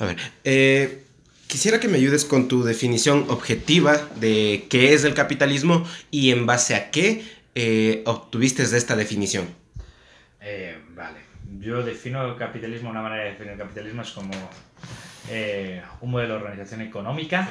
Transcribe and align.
A 0.00 0.06
ver, 0.06 0.16
eh, 0.44 1.04
quisiera 1.46 1.78
que 1.78 1.86
me 1.86 1.98
ayudes 1.98 2.24
con 2.24 2.48
tu 2.48 2.64
definición 2.64 3.26
objetiva 3.28 3.98
de 4.16 4.66
qué 4.70 4.94
es 4.94 5.04
el 5.04 5.12
capitalismo 5.12 5.86
y 6.10 6.30
en 6.30 6.46
base 6.46 6.74
a 6.74 6.90
qué 6.90 7.22
eh, 7.54 8.02
obtuviste 8.06 8.66
de 8.66 8.78
esta 8.78 8.96
definición. 8.96 9.46
Eh, 10.40 10.78
vale, 10.94 11.18
yo 11.58 11.82
defino 11.82 12.26
el 12.26 12.38
capitalismo, 12.38 12.88
una 12.88 13.02
manera 13.02 13.24
de 13.24 13.30
definir 13.32 13.52
el 13.52 13.58
capitalismo 13.58 14.00
es 14.00 14.10
como 14.10 14.32
un 16.00 16.10
modelo 16.10 16.34
de 16.34 16.40
organización 16.40 16.80
económica 16.80 17.50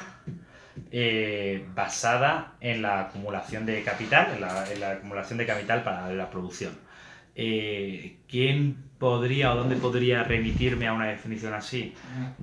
basada 1.75 2.55
en 2.61 2.81
la 2.81 3.01
acumulación 3.01 3.67
de 3.67 3.83
capital, 3.83 4.33
en 4.33 4.79
la 4.79 4.91
acumulación 4.93 5.37
de 5.37 5.45
capital 5.45 5.83
para 5.83 6.11
la 6.11 6.31
producción. 6.31 6.88
¿Quién 8.27 8.89
podría 8.99 9.53
o 9.53 9.55
dónde 9.55 9.77
podría 9.77 10.23
remitirme 10.23 10.87
a 10.87 10.93
una 10.93 11.07
definición 11.07 11.53
así? 11.53 11.93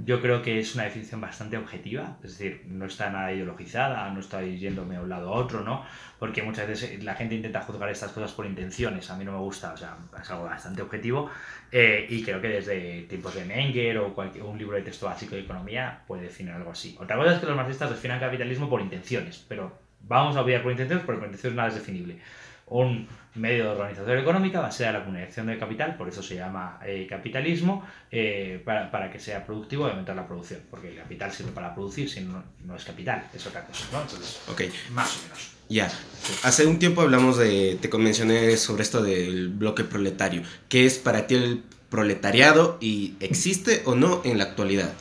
Yo 0.05 0.23
creo 0.23 0.41
que 0.41 0.59
es 0.59 0.75
una 0.75 0.85
definición 0.85 1.21
bastante 1.21 1.59
objetiva, 1.59 2.17
es 2.25 2.39
decir, 2.39 2.65
no 2.67 2.87
está 2.87 3.11
nada 3.11 3.31
ideologizada, 3.31 4.11
no 4.11 4.21
estoy 4.21 4.59
yéndome 4.59 4.97
a 4.97 5.03
un 5.03 5.11
lado 5.11 5.35
a 5.35 5.37
otro, 5.37 5.61
¿no? 5.61 5.85
Porque 6.19 6.43
muchas 6.43 6.67
veces 6.67 7.05
la 7.05 7.15
gente 7.15 7.35
intenta 7.35 7.61
juzgar 7.61 7.91
estas 7.91 8.11
cosas 8.13 8.33
por 8.33 8.47
intenciones, 8.47 9.11
a 9.11 9.17
mí 9.19 9.25
no 9.25 9.33
me 9.33 9.39
gusta, 9.39 9.75
o 9.75 9.77
sea, 9.77 9.99
es 10.21 10.31
algo 10.31 10.45
bastante 10.45 10.81
objetivo 10.81 11.31
eh, 11.71 12.07
y 12.09 12.23
creo 12.23 12.41
que 12.41 12.49
desde 12.49 13.03
tiempos 13.03 13.35
de 13.35 13.45
Menger 13.45 13.99
o 13.99 14.15
cualquier, 14.15 14.45
un 14.45 14.57
libro 14.57 14.77
de 14.77 14.83
texto 14.83 15.07
básico 15.07 15.35
de 15.35 15.43
economía 15.43 16.05
puede 16.07 16.23
definir 16.23 16.55
algo 16.55 16.71
así. 16.71 16.97
Otra 16.99 17.17
cosa 17.17 17.35
es 17.35 17.39
que 17.41 17.47
los 17.47 17.57
marxistas 17.57 17.91
definan 17.91 18.19
capitalismo 18.19 18.71
por 18.71 18.81
intenciones, 18.81 19.45
pero 19.47 19.79
vamos 20.01 20.37
a 20.37 20.41
obviar 20.41 20.63
por 20.63 20.73
intenciones 20.73 21.05
porque 21.05 21.19
por 21.19 21.27
intenciones 21.27 21.55
nada 21.55 21.69
es 21.69 21.75
definible 21.75 22.19
un 22.67 23.09
medio 23.35 23.65
de 23.65 23.71
organización 23.71 24.19
económica 24.19 24.61
basada 24.61 24.89
en 24.89 24.93
la 24.95 25.01
acumulación 25.01 25.47
de 25.47 25.59
capital, 25.59 25.97
por 25.97 26.09
eso 26.09 26.23
se 26.23 26.37
llama 26.37 26.81
eh, 26.85 27.07
capitalismo, 27.09 27.87
eh, 28.11 28.63
para, 28.65 28.91
para, 28.91 29.11
que 29.11 29.21
sea 29.21 29.45
productivo 29.45 29.87
y 29.87 29.91
aumentar 29.91 30.17
la 30.17 30.27
producción, 30.27 30.61
porque 30.71 30.91
el 30.91 30.97
capital 30.97 31.33
sirve 31.33 31.53
para 31.53 31.75
producir, 31.75 32.09
si 32.09 32.23
no, 32.23 32.43
no 32.65 32.77
es 32.77 32.85
capital, 32.85 33.25
es 33.35 33.47
otra 33.47 33.65
cosa, 33.65 33.85
¿no? 33.93 34.01
Entonces, 34.01 34.41
okay. 34.51 34.73
más 34.93 35.17
o 35.17 35.23
menos. 35.25 35.51
Ya, 35.69 35.91
hace 36.45 36.67
un 36.67 36.79
tiempo 36.79 37.03
hablamos 37.03 37.39
de, 37.39 37.77
te 37.81 37.99
mencioné 37.99 38.57
sobre 38.57 38.83
esto 38.83 39.03
del 39.03 39.49
bloque 39.49 39.85
proletario. 39.85 40.43
¿Qué 40.69 40.87
es 40.87 40.99
para 40.99 41.27
ti 41.27 41.35
el 41.35 41.65
proletariado 41.91 42.79
y 42.81 43.15
existe 43.21 43.83
o 43.85 43.95
no 43.97 44.23
en 44.25 44.39
la 44.39 44.45
actualidad? 44.45 44.93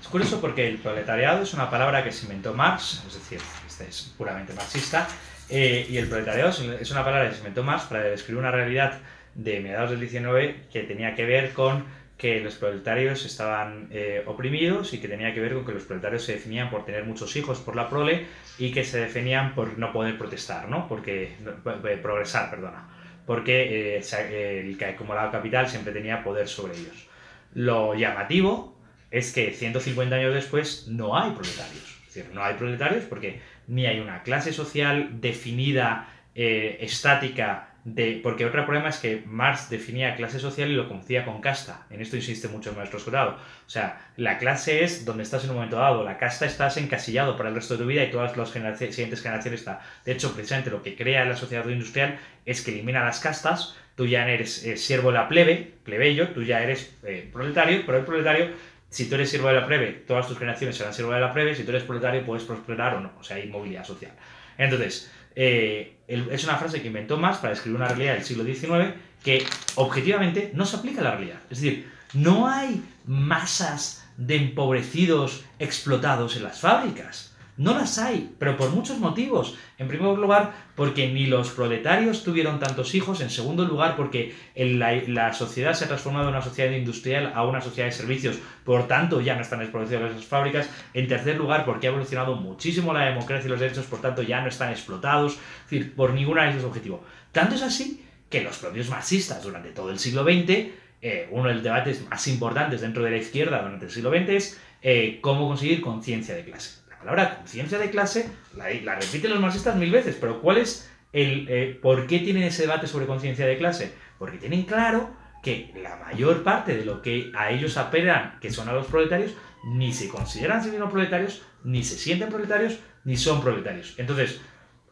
Es 0.00 0.08
curioso 0.08 0.40
porque 0.40 0.68
el 0.68 0.78
proletariado 0.78 1.42
es 1.42 1.54
una 1.54 1.70
palabra 1.70 2.04
que 2.04 2.12
se 2.12 2.24
inventó 2.24 2.52
Marx, 2.52 3.02
es 3.06 3.14
decir, 3.14 3.40
este 3.66 3.88
es 3.88 4.12
puramente 4.16 4.52
marxista, 4.52 5.08
eh, 5.48 5.86
y 5.88 5.98
el 5.98 6.08
proletariado 6.08 6.50
es 6.50 6.90
una 6.90 7.04
palabra 7.04 7.28
que 7.28 7.34
se 7.34 7.40
inventó 7.40 7.62
más 7.62 7.84
para 7.84 8.02
describir 8.04 8.40
una 8.40 8.50
realidad 8.50 9.00
de 9.34 9.60
mediados 9.60 9.90
del 9.90 10.00
19 10.00 10.56
que 10.72 10.82
tenía 10.82 11.14
que 11.14 11.24
ver 11.24 11.52
con 11.52 11.84
que 12.16 12.40
los 12.40 12.54
proletarios 12.54 13.24
estaban 13.26 13.88
eh, 13.90 14.22
oprimidos 14.26 14.94
y 14.94 15.00
que 15.00 15.08
tenía 15.08 15.34
que 15.34 15.40
ver 15.40 15.54
con 15.54 15.66
que 15.66 15.72
los 15.72 15.82
proletarios 15.82 16.24
se 16.24 16.34
definían 16.34 16.70
por 16.70 16.84
tener 16.84 17.04
muchos 17.04 17.34
hijos 17.36 17.58
por 17.58 17.74
la 17.74 17.90
prole 17.90 18.26
y 18.56 18.70
que 18.70 18.84
se 18.84 19.00
definían 19.00 19.54
por 19.54 19.78
no 19.78 19.92
poder 19.92 20.16
protestar, 20.16 20.68
¿no? 20.68 20.86
Porque, 20.88 21.34
eh, 21.34 21.98
progresar, 22.00 22.50
perdona. 22.50 22.88
Porque 23.26 23.96
el 23.96 24.78
que 24.78 24.84
acumulaba 24.84 25.30
capital 25.32 25.68
siempre 25.68 25.92
tenía 25.92 26.22
poder 26.22 26.46
sobre 26.46 26.74
ellos. 26.74 27.08
Lo 27.54 27.94
llamativo 27.94 28.78
es 29.10 29.32
que 29.32 29.50
150 29.50 30.14
años 30.14 30.34
después 30.34 30.86
no 30.88 31.16
hay 31.16 31.32
proletarios. 31.32 31.93
Decir, 32.14 32.32
no 32.32 32.44
hay 32.44 32.54
proletarios 32.54 33.04
porque 33.04 33.40
ni 33.66 33.86
hay 33.86 34.00
una 34.00 34.22
clase 34.22 34.52
social 34.52 35.20
definida, 35.20 36.08
eh, 36.34 36.78
estática, 36.80 37.74
de, 37.84 38.18
porque 38.22 38.46
otro 38.46 38.64
problema 38.64 38.88
es 38.88 38.96
que 38.96 39.22
Marx 39.26 39.68
definía 39.68 40.16
clase 40.16 40.38
social 40.38 40.70
y 40.70 40.74
lo 40.74 40.88
confundía 40.88 41.24
con 41.24 41.42
casta. 41.42 41.86
En 41.90 42.00
esto 42.00 42.16
insiste 42.16 42.48
mucho 42.48 42.70
el 42.70 42.76
maestro 42.76 42.98
Escotado. 42.98 43.32
O 43.32 43.70
sea, 43.70 44.00
la 44.16 44.38
clase 44.38 44.84
es 44.84 45.04
donde 45.04 45.22
estás 45.22 45.44
en 45.44 45.50
un 45.50 45.56
momento 45.56 45.76
dado, 45.76 46.02
la 46.02 46.16
casta 46.16 46.46
estás 46.46 46.78
encasillado 46.78 47.36
para 47.36 47.50
el 47.50 47.54
resto 47.54 47.74
de 47.74 47.82
tu 47.82 47.86
vida 47.86 48.02
y 48.02 48.10
todas 48.10 48.36
las 48.36 48.50
siguientes 48.50 49.20
generaciones 49.20 49.60
está. 49.60 49.80
De 50.04 50.12
hecho, 50.12 50.32
precisamente 50.34 50.70
lo 50.70 50.82
que 50.82 50.96
crea 50.96 51.26
la 51.26 51.36
sociedad 51.36 51.68
industrial 51.68 52.18
es 52.46 52.62
que 52.62 52.72
elimina 52.72 53.04
las 53.04 53.20
castas, 53.20 53.76
tú 53.96 54.06
ya 54.06 54.28
eres 54.28 54.64
eh, 54.64 54.78
siervo 54.78 55.10
de 55.10 55.18
la 55.18 55.28
plebe, 55.28 55.74
plebeyo, 55.84 56.28
tú 56.30 56.42
ya 56.42 56.62
eres 56.62 56.96
eh, 57.04 57.28
proletario, 57.30 57.82
pero 57.84 57.98
el 57.98 58.04
proletario 58.04 58.48
si 58.94 59.06
tú 59.06 59.16
eres 59.16 59.28
siervo 59.28 59.48
de 59.48 59.54
la 59.54 59.66
plebe, 59.66 60.04
todas 60.06 60.28
tus 60.28 60.38
generaciones 60.38 60.76
serán 60.76 60.94
siervo 60.94 61.12
de 61.12 61.18
la 61.18 61.32
plebe, 61.32 61.56
si 61.56 61.64
tú 61.64 61.70
eres 61.70 61.82
proletario 61.82 62.24
puedes 62.24 62.44
prosperar 62.44 62.94
o 62.94 63.00
no, 63.00 63.10
o 63.18 63.24
sea, 63.24 63.38
hay 63.38 63.48
movilidad 63.48 63.84
social. 63.84 64.12
Entonces, 64.56 65.10
eh, 65.34 65.96
es 66.06 66.44
una 66.44 66.54
frase 66.58 66.80
que 66.80 66.86
inventó 66.86 67.16
más 67.16 67.38
para 67.38 67.50
describir 67.50 67.76
una 67.78 67.88
realidad 67.88 68.14
del 68.14 68.22
siglo 68.22 68.44
XIX 68.44 68.94
que 69.24 69.44
objetivamente 69.74 70.52
no 70.54 70.64
se 70.64 70.76
aplica 70.76 71.00
a 71.00 71.04
la 71.04 71.10
realidad. 71.16 71.40
Es 71.50 71.60
decir, 71.60 71.90
no 72.12 72.46
hay 72.46 72.84
masas 73.04 74.08
de 74.16 74.36
empobrecidos 74.36 75.44
explotados 75.58 76.36
en 76.36 76.44
las 76.44 76.60
fábricas. 76.60 77.33
No 77.56 77.72
las 77.72 77.98
hay, 77.98 78.34
pero 78.40 78.56
por 78.56 78.70
muchos 78.70 78.98
motivos. 78.98 79.56
En 79.78 79.86
primer 79.86 80.18
lugar, 80.18 80.52
porque 80.74 81.12
ni 81.12 81.26
los 81.26 81.50
proletarios 81.50 82.24
tuvieron 82.24 82.58
tantos 82.58 82.96
hijos. 82.96 83.20
En 83.20 83.30
segundo 83.30 83.64
lugar, 83.64 83.94
porque 83.94 84.34
la, 84.56 85.32
sociedad 85.32 85.72
se 85.74 85.84
ha 85.84 85.88
transformado 85.88 86.26
de 86.26 86.32
una 86.32 86.42
sociedad 86.42 86.72
industrial 86.72 87.30
a 87.32 87.46
una 87.46 87.60
sociedad 87.60 87.88
de 87.88 87.92
servicios. 87.92 88.38
Por 88.64 88.88
tanto, 88.88 89.20
ya 89.20 89.36
no 89.36 89.42
están 89.42 89.60
explotadas 89.60 90.14
las 90.14 90.24
fábricas. 90.24 90.68
En 90.94 91.06
tercer 91.06 91.36
lugar, 91.36 91.64
porque 91.64 91.86
ha 91.86 91.90
evolucionado 91.90 92.34
muchísimo 92.34 92.92
la 92.92 93.04
democracia 93.04 93.46
y 93.46 93.50
los 93.50 93.60
derechos, 93.60 93.86
por 93.86 94.00
tanto, 94.00 94.22
ya 94.22 94.40
no 94.40 94.48
están 94.48 94.70
explotados. 94.70 95.34
Es 95.34 95.70
decir, 95.70 95.94
por 95.94 96.12
ninguna 96.12 96.44
de 96.44 96.50
esos 96.50 96.64
objetivos. 96.64 97.02
Tanto 97.30 97.54
es 97.54 97.62
así 97.62 98.04
que 98.28 98.42
los 98.42 98.58
propios 98.58 98.88
marxistas 98.88 99.40
durante 99.44 99.70
todo 99.70 99.90
el 99.90 100.00
siglo 100.00 100.24
XX, 100.24 100.72
eh, 101.02 101.28
uno 101.30 101.48
de 101.48 101.54
los 101.54 101.62
debates 101.62 102.04
más 102.10 102.26
importantes 102.26 102.80
dentro 102.80 103.04
de 103.04 103.12
la 103.12 103.18
izquierda 103.18 103.62
durante 103.62 103.84
el 103.84 103.92
siglo 103.92 104.10
XX 104.10 104.28
es 104.30 104.60
eh, 104.82 105.18
cómo 105.20 105.46
conseguir 105.46 105.80
conciencia 105.82 106.34
de 106.34 106.44
clase 106.44 106.83
la 106.83 106.83
palabra 107.04 107.36
conciencia 107.36 107.78
de 107.78 107.90
clase 107.90 108.30
la, 108.56 108.94
repiten 108.94 109.30
los 109.30 109.40
marxistas 109.40 109.76
mil 109.76 109.90
veces, 109.90 110.16
pero 110.18 110.40
¿cuál 110.40 110.58
es 110.58 110.90
el 111.12 111.46
eh, 111.48 111.78
por 111.80 112.06
qué 112.06 112.20
tienen 112.20 112.44
ese 112.44 112.62
debate 112.62 112.86
sobre 112.86 113.06
conciencia 113.06 113.46
de 113.46 113.58
clase? 113.58 113.92
Porque 114.18 114.38
tienen 114.38 114.62
claro 114.62 115.14
que 115.42 115.72
la 115.82 115.96
mayor 115.96 116.42
parte 116.42 116.74
de 116.74 116.84
lo 116.84 117.02
que 117.02 117.30
a 117.36 117.50
ellos 117.50 117.76
apelan, 117.76 118.38
que 118.40 118.50
son 118.50 118.68
a 118.68 118.72
los 118.72 118.86
proletarios, 118.86 119.34
ni 119.66 119.92
se 119.92 120.08
consideran 120.08 120.64
sí 120.64 120.70
mismos 120.70 120.90
proletarios, 120.90 121.42
ni 121.62 121.84
se 121.84 121.96
sienten 121.96 122.30
proletarios, 122.30 122.78
ni 123.04 123.16
son 123.16 123.42
proletarios. 123.42 123.94
Entonces, 123.98 124.40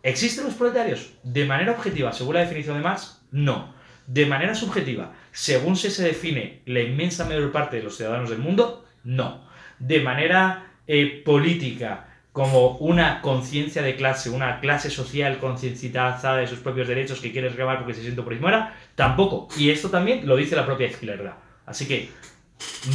¿existen 0.03 0.45
los 0.45 0.55
proletarios? 0.55 1.15
De 1.23 1.47
manera 1.47 1.73
objetiva, 1.73 2.13
según 2.13 2.35
la 2.35 2.41
definición 2.41 2.77
de 2.77 2.83
Marx, 2.83 3.25
no. 3.31 3.75
De 4.07 4.27
manera 4.27 4.55
subjetiva, 4.55 5.15
según 5.31 5.77
se, 5.77 5.91
se 5.91 6.05
define 6.05 6.63
la 6.67 6.81
inmensa 6.81 7.25
mayor 7.25 7.51
parte 7.53 7.79
de 7.79 7.85
los 7.85 7.97
ciudadanos 7.97 8.29
del 8.29 8.41
mundo, 8.41 8.85
no. 9.05 9.49
De 9.79 10.01
manera 10.01 10.72
eh, 10.87 11.23
política 11.25 12.09
como 12.33 12.79
una 12.79 13.21
conciencia 13.21 13.83
de 13.83 13.95
clase, 13.95 14.31
una 14.31 14.61
clase 14.61 14.91
social 14.91 15.39
concienciada 15.39 16.37
de 16.37 16.47
sus 16.47 16.61
propios 16.61 16.89
derechos 16.89 17.21
que 17.21 17.31
quiere 17.31 17.51
reclamar 17.51 17.79
porque 17.79 17.95
se 17.95 18.01
siente 18.01 18.23
por 18.23 18.39
muera, 18.41 18.75
tampoco. 18.95 19.49
Y 19.57 19.71
esto 19.71 19.91
también 19.91 20.27
lo 20.27 20.37
dice 20.37 20.57
la 20.57 20.65
propia 20.65 20.87
izquierda. 20.87 21.37
Así 21.67 21.87
que 21.87 22.11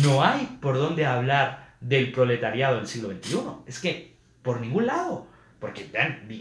no 0.03 0.24
hay 0.24 0.58
por 0.59 0.78
dónde 0.78 1.06
hablar 1.06 1.76
del 1.80 2.12
proletariado 2.12 2.78
del 2.78 2.88
siglo 2.88 3.09
XXI. 3.09 3.40
Es 3.68 3.80
que 3.80 4.16
por 4.42 4.59
ningún 4.59 4.88
lado 4.88 5.28
porque 5.59 5.90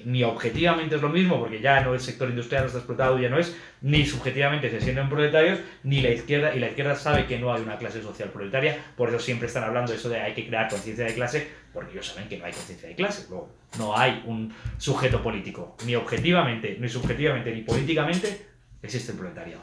ni, 0.04 0.22
objetivamente 0.25 0.97
es 0.97 1.03
lo 1.03 1.09
mismo, 1.09 1.38
porque 1.38 1.60
ya 1.60 1.81
no 1.81 1.94
el 1.94 2.00
sector 2.00 2.28
industrial 2.28 2.66
está 2.66 2.78
explotado, 2.78 3.19
ya 3.19 3.31
no 3.31 3.38
es, 3.38 3.56
ni 3.81 4.04
subjetivamente 4.04 4.71
se 4.71 4.81
sienten 4.81 5.09
proletarios, 5.09 5.60
ni 5.84 6.03
la 6.03 6.10
izquierda, 6.10 6.54
y 6.54 6.60
la 6.60 6.69
izquierda 6.69 6.94
sabe 6.94 7.26
que 7.26 7.38
no 7.38 7.53
hay 7.53 7.62
una 7.62 7.78
clase 7.78 8.03
social 8.03 8.28
proletaria, 8.28 8.76
por 8.94 9.09
eso 9.09 9.19
siempre 9.19 9.47
están 9.47 9.65
hablando 9.65 9.93
de 9.93 9.99
eso 9.99 10.10
de 10.10 10.21
hay 10.21 10.34
que 10.34 10.47
crear 10.47 10.69
conciencia 10.69 11.06
de 11.06 11.15
clase, 11.15 11.49
porque 11.72 11.93
ellos 11.93 12.06
saben 12.06 12.28
que 12.28 12.37
no 12.37 12.44
hay 12.44 12.53
conciencia 12.53 12.88
de 12.88 12.94
clase, 12.94 13.26
luego 13.31 13.49
no 13.78 13.97
hay 13.97 14.22
un 14.26 14.53
sujeto 14.76 15.22
político, 15.22 15.76
ni 15.87 15.94
objetivamente, 15.94 16.76
ni 16.78 16.88
subjetivamente, 16.88 17.55
ni 17.55 17.62
políticamente 17.62 18.47
existe 18.82 19.12
el 19.12 19.19
proletariado. 19.19 19.62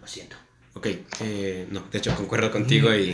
Lo 0.00 0.06
siento. 0.06 0.36
Ok, 0.76 0.88
eh, 1.20 1.68
no, 1.70 1.84
de 1.90 1.98
hecho 1.98 2.14
concuerdo 2.16 2.50
contigo, 2.50 2.92
y, 2.92 3.10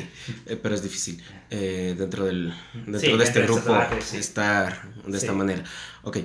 eh, 0.47 0.59
pero 0.63 0.75
es 0.75 0.83
difícil 0.83 1.23
eh, 1.51 1.95
dentro, 1.97 2.25
del, 2.25 2.55
dentro 2.87 3.19
de 3.19 3.25
este 3.25 3.43
grupo 3.43 3.79
estar 4.15 4.95
de 5.07 5.19
esta 5.19 5.33
manera. 5.35 5.63
Ok, 6.03 6.19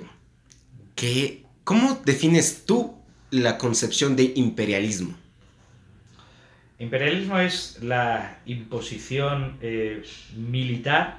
¿Qué, 0.95 1.43
¿cómo 1.65 2.01
defines 2.05 2.65
tú 2.65 2.95
la 3.31 3.57
concepción 3.57 4.15
de 4.15 4.31
imperialismo? 4.37 5.13
Imperialismo 6.79 7.37
es 7.39 7.79
la 7.83 8.39
imposición 8.45 9.59
militar 10.37 11.17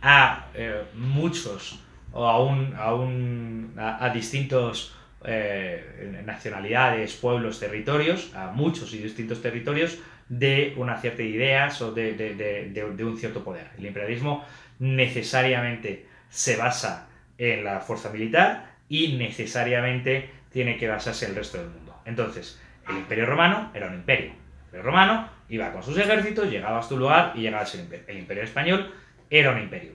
a 0.00 0.48
muchos 0.94 1.78
o 2.12 2.26
a, 2.26 2.42
un, 2.42 2.74
a, 2.74 2.94
un, 2.94 3.74
a 3.76 4.08
distintos 4.10 4.94
eh, 5.26 6.22
nacionalidades, 6.24 7.14
pueblos, 7.14 7.58
territorios, 7.60 8.34
a 8.34 8.50
muchos 8.50 8.92
y 8.92 8.98
distintos 8.98 9.40
territorios, 9.40 9.98
de 10.28 10.74
una 10.76 11.00
cierta 11.00 11.22
ideas 11.22 11.80
o 11.82 11.92
de, 11.92 13.04
un 13.04 13.18
cierto 13.18 13.44
poder. 13.44 13.68
El 13.78 13.86
imperialismo 13.86 14.44
necesariamente 14.78 16.06
se 16.28 16.56
basa 16.56 17.08
en 17.38 17.64
la 17.64 17.80
fuerza 17.80 18.10
militar 18.10 18.74
y 18.88 19.16
necesariamente 19.16 20.30
tiene 20.52 20.76
que 20.76 20.88
basarse 20.88 21.26
en 21.26 21.32
el 21.32 21.36
resto 21.36 21.58
del 21.58 21.68
mundo. 21.68 21.96
Entonces, 22.04 22.60
el 22.88 22.96
imperio 22.96 23.26
romano 23.26 23.70
era 23.74 23.88
un 23.88 23.94
imperio. 23.94 24.32
El 24.32 24.64
imperio 24.66 24.82
romano 24.84 25.28
iba 25.48 25.72
con 25.72 25.82
sus 25.82 25.96
ejércitos, 25.98 26.50
llegabas 26.50 26.86
a 26.86 26.88
tu 26.88 26.96
lugar 26.96 27.32
y 27.34 27.42
llegabas 27.42 27.74
el 27.74 27.80
imperio. 27.80 28.04
El 28.08 28.18
imperio 28.18 28.42
español 28.42 28.92
era 29.38 29.50
un 29.50 29.58
imperio. 29.58 29.94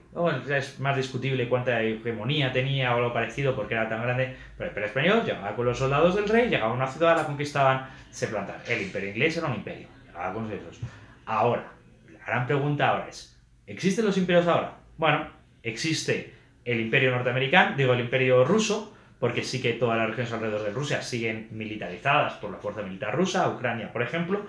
es 0.54 0.78
más 0.80 0.96
discutible 0.96 1.48
cuánta 1.48 1.80
hegemonía 1.80 2.52
tenía 2.52 2.94
o 2.94 2.98
algo 2.98 3.12
parecido 3.14 3.56
porque 3.56 3.72
era 3.72 3.88
tan 3.88 4.02
grande, 4.02 4.36
pero 4.58 4.68
el 4.68 4.70
imperio 4.70 4.86
español 4.86 5.24
llegaba 5.24 5.56
con 5.56 5.64
los 5.64 5.78
soldados 5.78 6.14
del 6.14 6.28
rey, 6.28 6.50
llegaba 6.50 6.72
a 6.72 6.74
una 6.74 6.86
ciudad, 6.86 7.16
la 7.16 7.24
conquistaban, 7.24 7.88
se 8.10 8.28
plantaban. 8.28 8.60
El 8.68 8.82
imperio 8.82 9.08
inglés 9.08 9.38
era 9.38 9.46
un 9.46 9.54
imperio, 9.54 9.88
llegaba 10.04 10.34
con 10.34 10.52
esos. 10.52 10.80
Ahora, 11.24 11.72
la 12.12 12.26
gran 12.26 12.46
pregunta 12.46 12.88
ahora 12.88 13.08
es, 13.08 13.40
¿existen 13.66 14.04
los 14.04 14.18
imperios 14.18 14.46
ahora? 14.46 14.76
Bueno, 14.98 15.26
existe 15.62 16.34
el 16.66 16.78
imperio 16.78 17.10
norteamericano, 17.10 17.76
digo 17.78 17.94
el 17.94 18.00
imperio 18.00 18.44
ruso, 18.44 18.94
porque 19.18 19.42
sí 19.42 19.62
que 19.62 19.72
todas 19.72 19.96
las 19.96 20.08
regiones 20.08 20.34
alrededor 20.34 20.64
de 20.64 20.70
Rusia 20.70 21.00
siguen 21.00 21.48
militarizadas 21.52 22.34
por 22.34 22.50
la 22.50 22.58
fuerza 22.58 22.82
militar 22.82 23.16
rusa, 23.16 23.48
Ucrania, 23.48 23.90
por 23.90 24.02
ejemplo. 24.02 24.44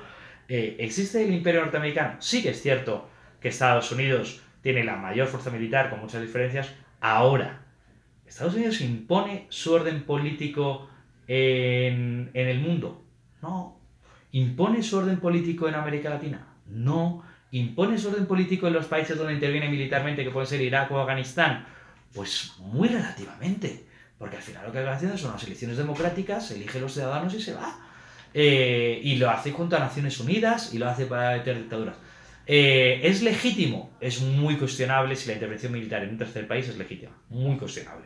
Eh, 0.50 0.76
¿Existe 0.80 1.24
el 1.24 1.34
imperio 1.34 1.62
norteamericano? 1.62 2.16
Sí 2.20 2.44
que 2.44 2.50
es 2.50 2.62
cierto 2.62 3.10
que 3.40 3.48
Estados 3.48 3.90
Unidos 3.94 4.42
tiene 4.62 4.84
la 4.84 4.96
mayor 4.96 5.28
fuerza 5.28 5.50
militar 5.50 5.90
con 5.90 6.00
muchas 6.00 6.22
diferencias. 6.22 6.72
Ahora, 7.00 7.62
¿Estados 8.26 8.54
Unidos 8.54 8.80
impone 8.80 9.46
su 9.50 9.74
orden 9.74 10.04
político 10.04 10.90
en, 11.28 12.32
en 12.34 12.48
el 12.48 12.60
mundo? 12.60 13.04
No. 13.42 13.78
¿Impone 14.32 14.82
su 14.82 14.98
orden 15.00 15.20
político 15.20 15.68
en 15.68 15.76
América 15.76 16.10
Latina? 16.10 16.48
No. 16.68 17.24
¿Impone 17.52 17.98
su 17.98 18.08
orden 18.08 18.28
político 18.28 18.68
en 18.68 18.74
los 18.74 18.86
países 18.86 19.18
donde 19.18 19.34
interviene 19.34 19.68
militarmente, 19.68 20.24
que 20.24 20.32
pueden 20.32 20.48
ser 20.48 20.62
Irak 20.62 20.90
o 20.92 21.00
Afganistán? 21.00 21.66
Pues 22.14 22.54
muy 22.60 22.88
relativamente. 22.88 23.86
Porque 24.18 24.38
al 24.38 24.42
final 24.44 24.66
lo 24.66 24.72
que 24.72 24.80
haciendo 24.80 25.18
son 25.18 25.32
unas 25.32 25.44
elecciones 25.44 25.76
democráticas, 25.76 26.52
elige 26.52 26.80
los 26.80 26.94
ciudadanos 26.94 27.34
y 27.34 27.42
se 27.42 27.54
va. 27.54 27.80
Eh, 28.34 29.02
y 29.04 29.18
lo 29.18 29.30
hace 29.30 29.52
junto 29.52 29.76
a 29.76 29.80
Naciones 29.80 30.18
Unidas 30.22 30.74
y 30.74 30.78
lo 30.78 30.88
hace 30.88 31.06
para 31.06 31.36
evitar 31.36 31.58
dictaduras. 31.58 31.98
Eh, 32.48 33.02
¿Es 33.04 33.22
legítimo? 33.22 33.92
Es 34.00 34.22
muy 34.22 34.58
cuestionable 34.58 35.16
si 35.16 35.28
la 35.28 35.34
intervención 35.34 35.72
militar 35.72 36.04
en 36.04 36.10
un 36.10 36.18
tercer 36.18 36.48
país 36.48 36.68
es 36.68 36.78
legítima. 36.78 37.12
Muy 37.30 37.58
cuestionable. 37.58 38.06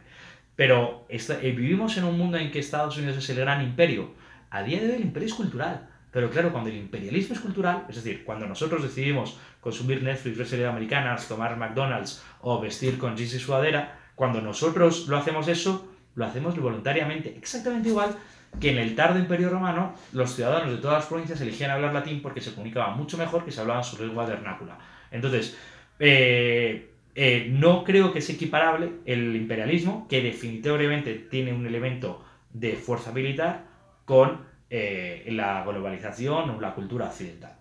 Pero 0.56 1.06
eh, 1.10 1.52
vivimos 1.52 1.98
en 1.98 2.06
un 2.06 2.18
mundo 2.18 2.38
en 2.38 2.52
que 2.52 2.60
Estados 2.60 2.98
Unidos 2.98 3.18
es 3.18 3.30
el 3.30 3.38
gran 3.38 3.62
imperio. 3.62 4.14
A 4.50 4.64
día 4.64 4.80
de 4.80 4.88
hoy 4.88 4.96
el 4.96 5.02
imperio 5.02 5.28
es 5.28 5.34
cultural. 5.34 5.90
Pero 6.12 6.30
claro, 6.30 6.54
cuando 6.54 6.70
el 6.70 6.78
imperialismo 6.78 7.36
es 7.36 7.42
cultural, 7.42 7.86
es 7.90 7.98
decir, 7.98 8.24
cuando 8.24 8.48
nosotros 8.48 8.82
decidimos 8.82 9.38
consumir 9.60 10.02
Netflix, 10.02 10.48
series 10.48 10.70
americanas, 10.70 11.28
tomar 11.28 11.58
McDonald's 11.58 12.24
o 12.40 12.62
vestir 12.62 12.98
con 12.98 13.18
jeans 13.18 13.34
y 13.34 13.40
sudadera, 13.40 14.00
cuando 14.16 14.40
nosotros 14.40 15.10
lo 15.10 15.18
hacemos 15.18 15.50
eso, 15.50 15.92
lo 16.16 16.26
hacemos 16.26 16.58
voluntariamente, 16.58 17.36
exactamente 17.38 17.90
igual 17.90 18.16
que 18.60 18.72
en 18.72 18.78
el 18.78 18.96
tardo 18.96 19.20
imperio 19.20 19.50
romano 19.50 19.94
los 20.14 20.34
ciudadanos 20.34 20.72
de 20.72 20.78
todas 20.78 21.00
las 21.00 21.06
provincias 21.06 21.42
elegían 21.42 21.72
hablar 21.72 21.94
latín 21.94 22.22
porque 22.22 22.42
se 22.42 22.54
comunicaba 22.54 22.96
mucho 22.96 23.18
mejor 23.18 23.44
que 23.44 23.52
se 23.52 23.62
hablaban 23.62 23.84
su 23.84 24.02
lengua 24.02 24.26
vernácula. 24.26 24.78
Entonces, 25.12 25.58
eh, 26.00 26.92
eh, 27.16 27.48
no 27.52 27.84
creo 27.84 28.12
que 28.12 28.22
sea 28.22 28.36
equiparable 28.36 28.92
el 29.06 29.36
imperialismo, 29.36 30.08
que 30.08 30.22
definitivamente 30.22 31.14
tiene 31.14 31.54
un 31.54 31.66
elemento 31.66 32.24
de 32.54 32.74
fuerza 32.74 33.12
militar, 33.12 33.66
con 34.06 34.46
eh, 34.70 35.26
la 35.32 35.64
globalización 35.64 36.50
o 36.50 36.62
la 36.62 36.76
cultura 36.76 37.08
occidental, 37.08 37.58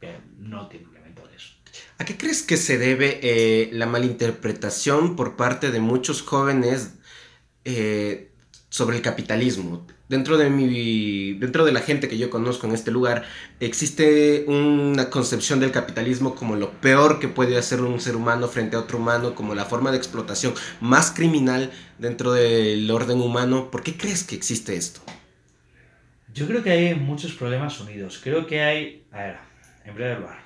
que 0.00 0.10
no 0.38 0.68
tiene 0.68 0.86
un 0.88 0.96
elemento 0.96 1.26
de 1.28 1.36
eso. 1.36 1.54
¿A 1.98 2.04
qué 2.04 2.16
crees 2.16 2.42
que 2.42 2.56
se 2.56 2.78
debe 2.78 3.68
la 3.72 3.86
malinterpretación 3.86 5.16
por 5.16 5.36
parte 5.36 5.70
de 5.70 5.80
muchos 5.80 6.22
jóvenes 6.22 6.98
sobre 8.76 8.96
el 8.96 9.02
capitalismo? 9.02 9.86
Dentro 10.06 10.36
de, 10.36 10.50
mi, 10.50 11.32
dentro 11.32 11.64
de 11.64 11.72
la 11.72 11.80
gente 11.80 12.10
que 12.10 12.18
yo 12.18 12.28
conozco 12.28 12.66
en 12.66 12.74
este 12.74 12.90
lugar, 12.90 13.24
existe 13.58 14.44
una 14.48 15.08
concepción 15.08 15.60
del 15.60 15.70
capitalismo 15.70 16.34
como 16.34 16.56
lo 16.56 16.72
peor 16.72 17.18
que 17.18 17.26
puede 17.26 17.56
hacer 17.56 17.80
un 17.80 17.98
ser 18.02 18.16
humano 18.16 18.48
frente 18.48 18.76
a 18.76 18.80
otro 18.80 18.98
humano, 18.98 19.34
como 19.34 19.54
la 19.54 19.64
forma 19.64 19.92
de 19.92 19.96
explotación 19.96 20.52
más 20.82 21.10
criminal 21.10 21.72
dentro 21.98 22.32
del 22.32 22.90
orden 22.90 23.22
humano. 23.22 23.70
¿Por 23.70 23.82
qué 23.82 23.96
crees 23.96 24.24
que 24.24 24.34
existe 24.34 24.76
esto? 24.76 25.00
Yo 26.34 26.46
creo 26.46 26.62
que 26.62 26.70
hay 26.72 26.94
muchos 26.94 27.32
problemas 27.32 27.80
unidos. 27.80 28.20
Creo 28.22 28.46
que 28.46 28.60
hay. 28.60 29.06
A 29.10 29.22
ver, 29.22 29.36
en 29.86 29.94
primer 29.94 30.20
lugar. 30.20 30.38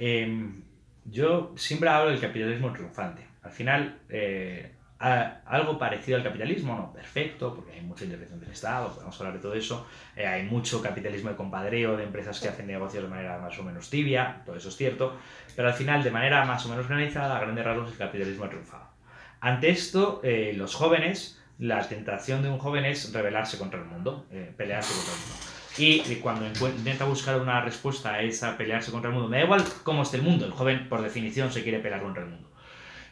Em, 0.00 0.64
yo 1.04 1.54
siempre 1.56 1.88
hablo 1.90 2.10
del 2.10 2.18
capitalismo 2.18 2.72
triunfante. 2.72 3.24
Al 3.42 3.52
final, 3.52 4.00
eh, 4.08 4.72
algo 5.00 5.78
parecido 5.78 6.18
al 6.18 6.22
capitalismo, 6.22 6.76
no 6.76 6.92
perfecto, 6.92 7.54
porque 7.54 7.72
hay 7.72 7.80
mucha 7.80 8.04
intervención 8.04 8.38
del 8.38 8.50
Estado, 8.50 8.92
podemos 8.92 9.18
hablar 9.18 9.34
de 9.34 9.40
todo 9.40 9.54
eso. 9.54 9.86
Eh, 10.14 10.26
hay 10.26 10.44
mucho 10.44 10.82
capitalismo 10.82 11.30
de 11.30 11.36
compadreo, 11.36 11.96
de 11.96 12.04
empresas 12.04 12.38
que 12.38 12.48
hacen 12.48 12.66
negocios 12.66 13.04
de 13.04 13.08
manera 13.08 13.38
más 13.38 13.58
o 13.58 13.62
menos 13.62 13.88
tibia, 13.88 14.42
todo 14.44 14.56
eso 14.56 14.68
es 14.68 14.76
cierto. 14.76 15.16
Pero 15.56 15.68
al 15.68 15.74
final, 15.74 16.02
de 16.02 16.10
manera 16.10 16.44
más 16.44 16.64
o 16.66 16.68
menos 16.68 16.84
organizada, 16.84 17.36
a 17.36 17.40
grandes 17.40 17.64
rasgos, 17.64 17.92
el 17.92 17.98
capitalismo 17.98 18.44
ha 18.44 18.50
triunfado. 18.50 18.90
Ante 19.40 19.70
esto, 19.70 20.20
eh, 20.22 20.52
los 20.54 20.74
jóvenes 20.74 21.40
la 21.60 21.86
tentación 21.86 22.42
de 22.42 22.48
un 22.48 22.58
joven 22.58 22.86
es 22.86 23.12
rebelarse 23.12 23.58
contra 23.58 23.78
el 23.78 23.84
mundo, 23.84 24.26
eh, 24.32 24.50
pelearse 24.56 24.94
contra 24.94 25.12
el 25.12 25.20
mundo. 25.20 25.36
Y 25.76 26.16
cuando 26.16 26.46
intenta 26.46 27.04
buscar 27.04 27.38
una 27.38 27.60
respuesta 27.60 28.14
a 28.14 28.22
esa 28.22 28.56
pelearse 28.56 28.90
contra 28.90 29.10
el 29.10 29.14
mundo, 29.14 29.28
me 29.28 29.38
da 29.38 29.44
igual 29.44 29.62
cómo 29.82 30.02
esté 30.02 30.16
el 30.16 30.22
mundo, 30.22 30.46
el 30.46 30.52
joven 30.52 30.88
por 30.88 31.02
definición 31.02 31.52
se 31.52 31.62
quiere 31.62 31.78
pelear 31.78 32.02
contra 32.02 32.22
el 32.22 32.30
mundo. 32.30 32.50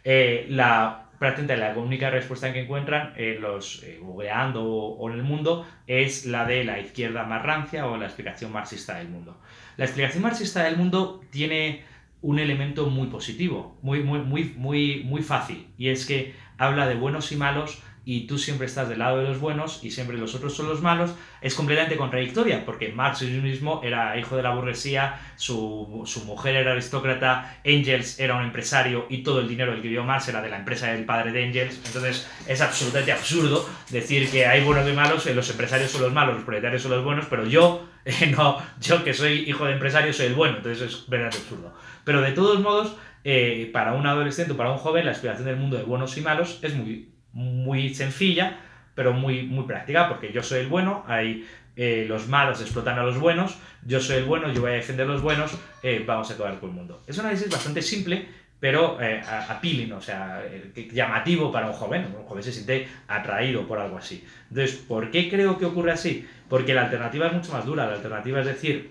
Eh, 0.03 0.47
la 0.49 1.08
prácticamente 1.19 1.57
la 1.57 1.77
única 1.77 2.11
respuesta 2.11 2.53
que 2.53 2.61
encuentran 2.61 3.13
en 3.17 3.41
los 3.41 3.83
eh, 3.83 4.01
o, 4.03 5.11
en 5.11 5.15
el 5.15 5.23
mundo 5.23 5.67
es 5.87 6.27
la 6.27 6.45
de 6.45 6.65
la 6.65 6.79
izquierda 6.79 7.25
más 7.25 7.43
rancia 7.43 7.87
o 7.87 7.97
la 7.97 8.07
explicación 8.07 8.53
marxista 8.53 8.99
del 8.99 9.09
mundo. 9.09 9.41
La 9.77 9.85
explicación 9.85 10.23
marxista 10.23 10.65
del 10.65 10.77
mundo 10.77 11.21
tiene 11.31 11.85
un 12.21 12.39
elemento 12.39 12.87
muy 12.87 13.09
positivo, 13.09 13.79
muy, 13.83 14.03
muy, 14.03 14.21
muy, 14.21 14.55
muy, 14.57 15.05
muy 15.05 15.23
fácil, 15.23 15.69
y 15.79 15.89
es 15.89 16.05
que 16.05 16.35
habla 16.57 16.89
de 16.89 16.97
buenos 16.97 17.31
y 17.31 17.37
malos 17.37 17.81
y 18.11 18.21
tú 18.27 18.39
siempre 18.39 18.67
estás 18.67 18.89
del 18.89 19.01
lado 19.01 19.19
de 19.19 19.25
los 19.25 19.39
buenos 19.39 19.81
y 19.85 19.91
siempre 19.91 20.17
los 20.17 20.35
otros 20.35 20.57
son 20.57 20.67
los 20.67 20.81
malos, 20.81 21.15
es 21.43 21.55
completamente 21.55 21.99
contradictoria, 21.99 22.65
porque 22.65 22.89
Marx 22.89 23.21
mismo 23.21 23.83
era 23.85 24.19
hijo 24.19 24.35
de 24.35 24.43
la 24.43 24.55
burguesía, 24.55 25.21
su, 25.37 26.05
su, 26.07 26.25
mujer 26.25 26.57
era 26.57 26.73
aristócrata, 26.73 27.61
Engels 27.65 28.19
era 28.19 28.37
un 28.37 28.45
empresario 28.45 29.05
y 29.11 29.19
todo 29.23 29.41
el 29.41 29.49
dinero 29.49 29.73
del 29.73 29.83
que 29.83 29.89
vio 29.89 30.05
Marx 30.05 30.27
era 30.29 30.41
de 30.41 30.49
la 30.49 30.57
empresa 30.57 30.91
del 30.91 31.05
padre 31.05 31.33
de 31.33 31.45
Engels, 31.45 31.83
entonces 31.85 32.27
es 32.47 32.63
absolutamente 32.63 33.13
absurdo 33.13 33.69
decir 33.91 34.31
que 34.31 34.47
hay 34.47 34.65
buenos 34.65 34.89
y 34.89 34.95
malos, 34.95 35.27
los 35.27 35.51
empresarios 35.51 35.91
son 35.91 36.01
los 36.01 36.13
malos, 36.15 36.37
los 36.37 36.45
proletarios 36.45 36.81
son 36.81 36.93
los 36.93 37.05
buenos, 37.05 37.27
pero 37.29 37.45
yo, 37.45 37.91
eh, 38.07 38.33
no, 38.35 38.57
yo 38.81 39.05
que 39.05 39.13
soy 39.13 39.41
hijo 39.41 39.67
de 39.67 39.75
empresario 39.75 40.15
soy 40.15 40.29
el 40.29 40.35
bueno, 40.35 40.57
entonces 40.57 40.81
es 40.81 41.11
verdaderamente 41.11 41.45
absurdo. 41.45 41.75
Pero 42.05 42.23
de 42.23 42.33
todos 42.33 42.59
modos, 42.61 42.97
eh, 43.23 43.69
para 43.71 43.93
un 43.93 44.07
adolescente 44.07 44.53
o 44.53 44.57
para 44.57 44.73
un 44.73 44.79
joven, 44.79 45.05
la 45.05 45.11
explicación 45.11 45.45
del 45.47 45.57
mundo 45.57 45.77
de 45.77 45.83
buenos 45.83 46.17
y 46.17 46.23
malos 46.23 46.61
es 46.63 46.75
muy 46.75 47.18
muy 47.39 47.95
sencilla, 47.95 48.59
pero 48.95 49.13
muy, 49.13 49.45
muy 49.45 49.65
práctica, 49.65 50.09
porque 50.09 50.33
yo 50.33 50.43
soy 50.43 50.61
el 50.61 50.67
bueno, 50.67 51.05
hay 51.07 51.47
eh, 51.77 52.05
los 52.09 52.27
malos 52.27 52.61
explotan 52.61 52.99
a 52.99 53.05
los 53.05 53.21
buenos, 53.21 53.57
yo 53.87 54.01
soy 54.01 54.17
el 54.17 54.25
bueno, 54.25 54.53
yo 54.53 54.61
voy 54.61 54.73
a 54.73 54.75
defender 54.75 55.07
a 55.07 55.13
los 55.13 55.23
buenos, 55.23 55.57
eh, 55.85 56.03
vamos 56.05 56.29
a 56.31 56.35
acabar 56.35 56.59
con 56.59 56.71
el 56.71 56.75
mundo. 56.75 57.03
Es 57.07 57.17
un 57.17 57.27
análisis 57.27 57.49
bastante 57.49 57.81
simple, 57.81 58.27
pero 58.59 59.01
eh, 59.01 59.23
appealing, 59.49 59.93
o 59.93 60.01
sea, 60.01 60.43
eh, 60.45 60.89
llamativo 60.93 61.53
para 61.53 61.69
un 61.69 61.75
joven. 61.75 62.07
Un 62.07 62.25
joven 62.25 62.43
se 62.43 62.53
siente 62.53 62.89
atraído 63.07 63.69
por 63.69 63.79
algo 63.79 63.99
así. 63.99 64.25
Entonces, 64.51 64.77
¿por 64.77 65.13
qué 65.13 65.31
creo 65.31 65.57
que 65.57 65.67
ocurre 65.67 65.93
así? 65.93 66.27
Porque 66.49 66.75
la 66.75 66.87
alternativa 66.87 67.29
es 67.29 67.33
mucho 67.35 67.53
más 67.53 67.65
dura. 67.65 67.87
La 67.87 67.95
alternativa 67.95 68.41
es 68.41 68.47
decir, 68.47 68.91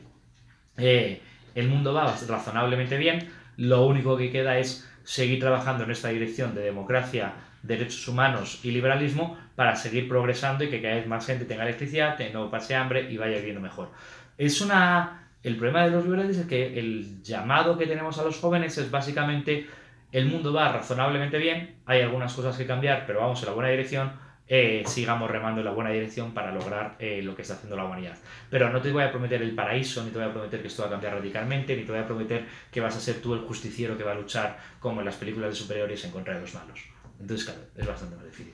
el 0.77 1.67
mundo 1.67 1.93
va 1.93 2.15
razonablemente 2.29 2.97
bien, 2.97 3.27
lo 3.57 3.85
único 3.85 4.15
que 4.15 4.31
queda 4.31 4.57
es 4.57 4.89
seguir 5.03 5.39
trabajando 5.39 5.83
en 5.83 5.91
esta 5.91 6.09
dirección 6.09 6.55
de 6.55 6.61
democracia 6.61 7.33
derechos 7.63 8.07
humanos 8.07 8.59
y 8.63 8.71
liberalismo 8.71 9.37
para 9.55 9.75
seguir 9.75 10.07
progresando 10.07 10.63
y 10.63 10.69
que 10.69 10.81
cada 10.81 10.95
vez 10.95 11.07
más 11.07 11.25
gente 11.25 11.45
tenga 11.45 11.63
electricidad, 11.63 12.17
no 12.33 12.49
pase 12.49 12.75
hambre 12.75 13.11
y 13.11 13.17
vaya 13.17 13.37
viviendo 13.37 13.61
mejor. 13.61 13.91
Es 14.37 14.61
una... 14.61 15.23
El 15.43 15.55
problema 15.55 15.85
de 15.85 15.91
los 15.91 16.03
liberales 16.03 16.37
es 16.37 16.45
que 16.45 16.77
el 16.77 17.21
llamado 17.23 17.77
que 17.77 17.85
tenemos 17.85 18.17
a 18.17 18.23
los 18.23 18.37
jóvenes 18.37 18.77
es 18.77 18.91
básicamente 18.91 19.67
el 20.11 20.25
mundo 20.25 20.53
va 20.53 20.71
razonablemente 20.71 21.37
bien, 21.37 21.75
hay 21.85 22.01
algunas 22.01 22.33
cosas 22.33 22.57
que 22.57 22.65
cambiar, 22.65 23.05
pero 23.05 23.19
vamos 23.19 23.41
en 23.41 23.49
la 23.49 23.53
buena 23.53 23.69
dirección, 23.69 24.11
eh, 24.47 24.83
sigamos 24.85 25.29
remando 25.29 25.59
en 25.59 25.65
la 25.65 25.71
buena 25.71 25.89
dirección 25.89 26.33
para 26.33 26.53
lograr 26.53 26.95
eh, 26.99 27.21
lo 27.21 27.35
que 27.35 27.41
está 27.41 27.55
haciendo 27.55 27.75
la 27.75 27.83
humanidad. 27.83 28.15
Pero 28.49 28.69
no 28.69 28.81
te 28.81 28.91
voy 28.91 29.03
a 29.03 29.11
prometer 29.11 29.41
el 29.41 29.53
paraíso, 29.53 30.03
ni 30.03 30.11
te 30.11 30.19
voy 30.19 30.27
a 30.27 30.31
prometer 30.31 30.61
que 30.61 30.67
esto 30.67 30.83
va 30.83 30.87
a 30.87 30.91
cambiar 30.91 31.15
radicalmente, 31.15 31.75
ni 31.75 31.83
te 31.83 31.91
voy 31.91 31.99
a 31.99 32.05
prometer 32.05 32.45
que 32.71 32.79
vas 32.79 32.95
a 32.95 33.01
ser 33.01 33.21
tú 33.21 33.33
el 33.33 33.41
justiciero 33.41 33.97
que 33.97 34.03
va 34.03 34.13
a 34.13 34.15
luchar 34.15 34.57
como 34.79 35.01
en 35.01 35.05
las 35.05 35.15
películas 35.15 35.49
de 35.49 35.55
superiores 35.55 36.03
en 36.05 36.11
contra 36.11 36.35
de 36.35 36.41
los 36.41 36.53
malos. 36.53 36.79
Entonces, 37.19 37.45
claro, 37.45 37.61
es 37.75 37.87
bastante 37.87 38.15
más 38.15 38.25
difícil. 38.25 38.53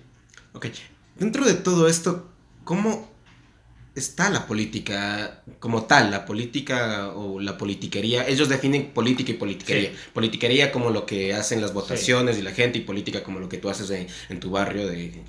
Ok. 0.54 0.68
Dentro 1.18 1.46
de 1.46 1.54
todo 1.54 1.88
esto, 1.88 2.30
¿cómo 2.64 3.14
está 3.96 4.30
la 4.30 4.48
política 4.48 5.44
como 5.60 5.84
tal? 5.84 6.10
La 6.12 6.26
política 6.26 7.10
o 7.10 7.40
la 7.40 7.58
politiquería. 7.58 8.28
Ellos 8.28 8.50
definen 8.50 8.92
política 8.92 9.32
y 9.32 9.36
politiquería. 9.36 9.92
Politiquería 10.14 10.72
como 10.72 10.90
lo 10.90 11.06
que 11.06 11.34
hacen 11.34 11.62
las 11.62 11.74
votaciones 11.74 12.38
y 12.38 12.42
la 12.42 12.52
gente, 12.52 12.80
y 12.80 12.82
política 12.82 13.24
como 13.24 13.40
lo 13.40 13.50
que 13.50 13.58
tú 13.58 13.70
haces 13.70 14.08
en, 14.30 14.40
tu 14.40 14.50
barrio 14.50 14.88
de, 14.88 15.24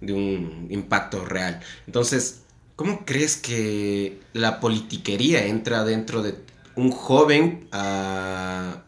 de 0.00 0.12
un 0.12 0.66
impacto 0.70 1.24
real. 1.24 1.60
Entonces, 1.86 2.42
¿cómo 2.76 3.04
crees 3.04 3.36
que 3.36 4.18
la 4.32 4.60
politiquería 4.60 5.46
entra 5.46 5.84
dentro 5.84 6.22
de 6.22 6.34
un 6.74 6.90
joven 6.90 7.68
a, 7.72 8.84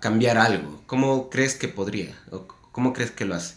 cambiar 0.00 0.38
algo? 0.38 0.82
¿Cómo 0.86 1.30
crees 1.30 1.54
que 1.54 1.68
podría? 1.68 2.14
¿Cómo 2.74 2.92
crees 2.92 3.12
que 3.12 3.24
lo 3.24 3.36
hace? 3.36 3.54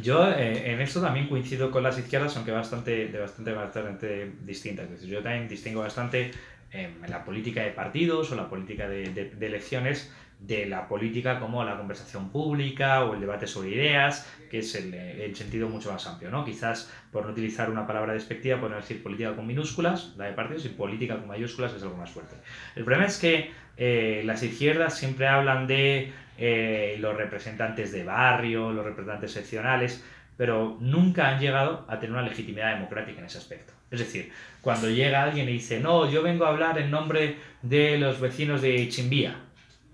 Yo 0.00 0.30
eh, 0.30 0.70
en 0.70 0.80
esto 0.80 1.00
también 1.00 1.28
coincido 1.28 1.72
con 1.72 1.82
las 1.82 1.98
izquierdas, 1.98 2.36
aunque 2.36 2.52
bastante, 2.52 3.08
de 3.08 3.18
bastante, 3.18 3.52
bastante 3.52 4.32
distintas. 4.42 5.02
yo 5.02 5.20
también 5.24 5.48
distingo 5.48 5.80
bastante 5.80 6.30
en 6.70 7.00
la 7.08 7.24
política 7.24 7.64
de 7.64 7.72
partidos 7.72 8.30
o 8.30 8.36
la 8.36 8.48
política 8.48 8.88
de, 8.88 9.32
elecciones 9.40 10.12
de 10.38 10.66
la 10.66 10.86
política 10.86 11.40
como 11.40 11.64
la 11.64 11.76
conversación 11.76 12.30
pública 12.30 13.04
o 13.04 13.14
el 13.14 13.20
debate 13.20 13.48
sobre 13.48 13.70
ideas, 13.70 14.32
que 14.48 14.60
es 14.60 14.76
el, 14.76 15.34
sentido 15.34 15.68
mucho 15.68 15.90
más 15.90 16.06
amplio, 16.06 16.30
¿no? 16.30 16.44
Quizás, 16.44 16.92
por 17.10 17.26
no 17.26 17.32
utilizar 17.32 17.70
una 17.70 17.88
palabra 17.88 18.12
despectiva, 18.12 18.60
podemos 18.60 18.84
decir 18.84 19.02
política 19.02 19.34
con 19.34 19.48
minúsculas, 19.48 20.14
la 20.16 20.26
de 20.26 20.32
partidos, 20.32 20.64
y 20.64 20.68
política 20.68 21.18
con 21.18 21.26
mayúsculas 21.26 21.74
es 21.74 21.82
algo 21.82 21.96
más 21.96 22.10
fuerte. 22.10 22.36
El 22.76 22.84
problema 22.84 23.06
es 23.06 23.18
que 23.18 23.50
eh, 23.76 24.22
las 24.24 24.44
izquierdas 24.44 24.96
siempre 24.96 25.26
hablan 25.26 25.66
de 25.66 26.12
eh, 26.38 26.96
los 27.00 27.16
representantes 27.16 27.92
de 27.92 28.04
barrio, 28.04 28.72
los 28.72 28.84
representantes 28.84 29.32
seccionales, 29.32 30.04
pero 30.36 30.76
nunca 30.80 31.28
han 31.28 31.40
llegado 31.40 31.86
a 31.88 31.98
tener 31.98 32.12
una 32.12 32.28
legitimidad 32.28 32.74
democrática 32.74 33.20
en 33.20 33.26
ese 33.26 33.38
aspecto. 33.38 33.72
Es 33.90 34.00
decir, 34.00 34.32
cuando 34.60 34.90
llega 34.90 35.22
alguien 35.22 35.48
y 35.48 35.52
dice, 35.52 35.78
no, 35.78 36.10
yo 36.10 36.22
vengo 36.22 36.44
a 36.44 36.48
hablar 36.48 36.78
en 36.78 36.90
nombre 36.90 37.36
de 37.62 37.98
los 37.98 38.20
vecinos 38.20 38.60
de 38.62 38.88
Chimbía, 38.88 39.36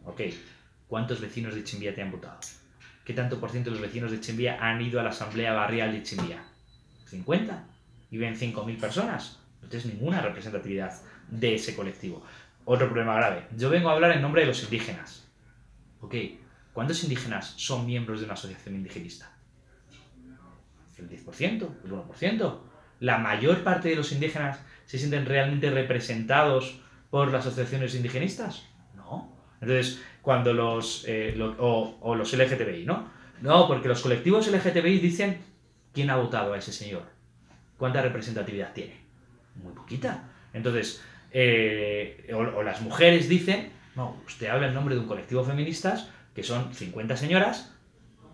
Ok, 0.04 0.22
¿cuántos 0.88 1.20
vecinos 1.20 1.54
de 1.54 1.62
Chimbía 1.62 1.94
te 1.94 2.02
han 2.02 2.10
votado? 2.10 2.38
¿Qué 3.04 3.12
tanto 3.12 3.38
por 3.38 3.50
ciento 3.50 3.70
de 3.70 3.76
los 3.76 3.86
vecinos 3.86 4.10
de 4.10 4.20
Chimbía 4.20 4.58
han 4.60 4.80
ido 4.80 4.98
a 4.98 5.02
la 5.02 5.10
asamblea 5.10 5.52
barrial 5.52 5.92
de 5.92 6.02
Chimbía? 6.02 6.42
¿50? 7.10 7.62
¿Y 8.10 8.18
ven 8.18 8.34
5.000 8.34 8.80
personas? 8.80 9.38
No 9.62 9.68
tienes 9.68 9.86
ninguna 9.86 10.20
representatividad 10.20 11.00
de 11.28 11.54
ese 11.54 11.76
colectivo. 11.76 12.24
Otro 12.64 12.86
problema 12.86 13.14
grave. 13.14 13.44
Yo 13.56 13.68
vengo 13.70 13.90
a 13.90 13.92
hablar 13.92 14.12
en 14.12 14.22
nombre 14.22 14.42
de 14.42 14.48
los 14.48 14.62
indígenas. 14.64 15.29
Ok, 16.00 16.14
¿cuántos 16.72 17.02
indígenas 17.04 17.54
son 17.56 17.86
miembros 17.86 18.20
de 18.20 18.26
una 18.26 18.34
asociación 18.34 18.74
indigenista? 18.74 19.32
¿El 20.96 21.08
10%? 21.08 21.68
¿El 21.84 21.92
1%? 21.92 22.58
¿La 23.00 23.18
mayor 23.18 23.62
parte 23.62 23.88
de 23.88 23.96
los 23.96 24.12
indígenas 24.12 24.60
se 24.84 24.98
sienten 24.98 25.24
realmente 25.26 25.70
representados 25.70 26.80
por 27.10 27.32
las 27.32 27.46
asociaciones 27.46 27.94
indigenistas? 27.94 28.70
Entonces, 29.60 30.02
cuando 30.22 30.52
los, 30.52 31.04
eh, 31.06 31.38
o, 31.58 32.14
los 32.14 32.32
LGTBI, 32.32 32.84
¿no? 32.86 33.10
No, 33.42 33.68
porque 33.68 33.88
los 33.88 34.00
colectivos 34.00 34.50
LGTBI 34.50 34.98
dicen 34.98 35.38
quién 35.92 36.10
ha 36.10 36.16
votado 36.16 36.54
a 36.54 36.58
ese 36.58 36.72
señor, 36.72 37.02
cuánta 37.76 38.02
representatividad 38.02 38.72
tiene. 38.72 38.96
Muy 39.62 39.72
poquita. 39.72 40.30
Entonces, 40.52 41.02
eh, 41.30 42.30
o, 42.34 42.62
las 42.62 42.80
mujeres 42.80 43.28
dicen, 43.28 43.70
no, 44.00 44.16
usted 44.26 44.48
habla 44.48 44.68
en 44.68 44.74
nombre 44.74 44.94
de 44.94 45.00
un 45.02 45.06
colectivo 45.06 45.44
feministas 45.44 46.08
que 46.34 46.42
son 46.42 46.72
50 46.72 47.18
señoras, 47.18 47.76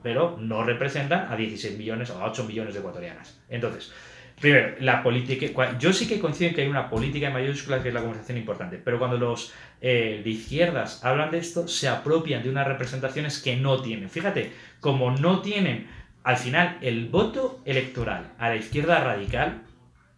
pero 0.00 0.36
no 0.38 0.62
representan 0.62 1.26
a 1.28 1.34
16 1.34 1.76
millones 1.76 2.10
o 2.10 2.20
a 2.20 2.30
8 2.30 2.44
millones 2.44 2.74
de 2.74 2.80
ecuatorianas. 2.80 3.40
Entonces, 3.48 3.92
Primero, 4.40 4.74
la 4.80 5.02
política. 5.02 5.78
Yo 5.78 5.94
sí 5.94 6.06
que 6.06 6.20
coincido 6.20 6.50
en 6.50 6.54
que 6.54 6.60
hay 6.60 6.68
una 6.68 6.90
política 6.90 7.28
en 7.28 7.32
mayúsculas 7.32 7.80
que 7.80 7.88
es 7.88 7.94
la 7.94 8.02
conversación 8.02 8.36
importante, 8.36 8.76
pero 8.76 8.98
cuando 8.98 9.16
los 9.16 9.54
eh, 9.80 10.20
de 10.22 10.28
izquierdas 10.28 11.02
hablan 11.02 11.30
de 11.30 11.38
esto, 11.38 11.66
se 11.66 11.88
apropian 11.88 12.42
de 12.42 12.50
unas 12.50 12.66
representaciones 12.66 13.38
que 13.38 13.56
no 13.56 13.80
tienen. 13.80 14.10
Fíjate, 14.10 14.52
como 14.78 15.10
no 15.10 15.40
tienen, 15.40 15.88
al 16.22 16.36
final, 16.36 16.76
el 16.82 17.08
voto 17.08 17.62
electoral 17.64 18.34
a 18.38 18.50
la 18.50 18.56
izquierda 18.56 19.02
radical 19.02 19.62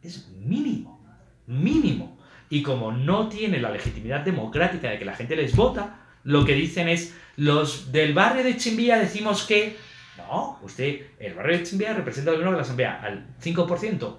es 0.02 0.28
mínimo, 0.30 1.00
mínimo. 1.46 2.17
Y 2.50 2.62
como 2.62 2.92
no 2.92 3.28
tiene 3.28 3.60
la 3.60 3.70
legitimidad 3.70 4.20
democrática 4.20 4.90
de 4.90 4.98
que 4.98 5.04
la 5.04 5.14
gente 5.14 5.36
les 5.36 5.54
vota, 5.54 6.00
lo 6.24 6.44
que 6.44 6.54
dicen 6.54 6.88
es, 6.88 7.16
los 7.36 7.92
del 7.92 8.14
barrio 8.14 8.44
de 8.44 8.56
Chimbía 8.56 8.98
decimos 8.98 9.44
que 9.44 9.76
no, 10.18 10.58
usted, 10.62 11.02
el 11.20 11.34
barrio 11.34 11.58
de 11.58 11.64
Chimbia 11.64 11.94
representa 11.94 12.32
al 12.32 12.38
de 12.38 12.44
la 12.44 12.60
Asamblea 12.60 13.00
al 13.02 13.36
5%, 13.40 14.16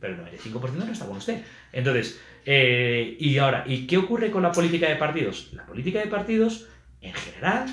pero 0.00 0.14
el 0.14 0.42
95% 0.42 0.72
no 0.72 0.92
está 0.92 1.06
con 1.06 1.16
usted. 1.16 1.42
Entonces, 1.72 2.20
eh, 2.44 3.16
y 3.18 3.38
ahora, 3.38 3.64
¿y 3.66 3.86
qué 3.86 3.96
ocurre 3.96 4.30
con 4.30 4.42
la 4.42 4.52
política 4.52 4.88
de 4.88 4.96
partidos? 4.96 5.52
La 5.52 5.64
política 5.64 6.00
de 6.00 6.06
partidos, 6.06 6.66
en 7.00 7.14
general, 7.14 7.66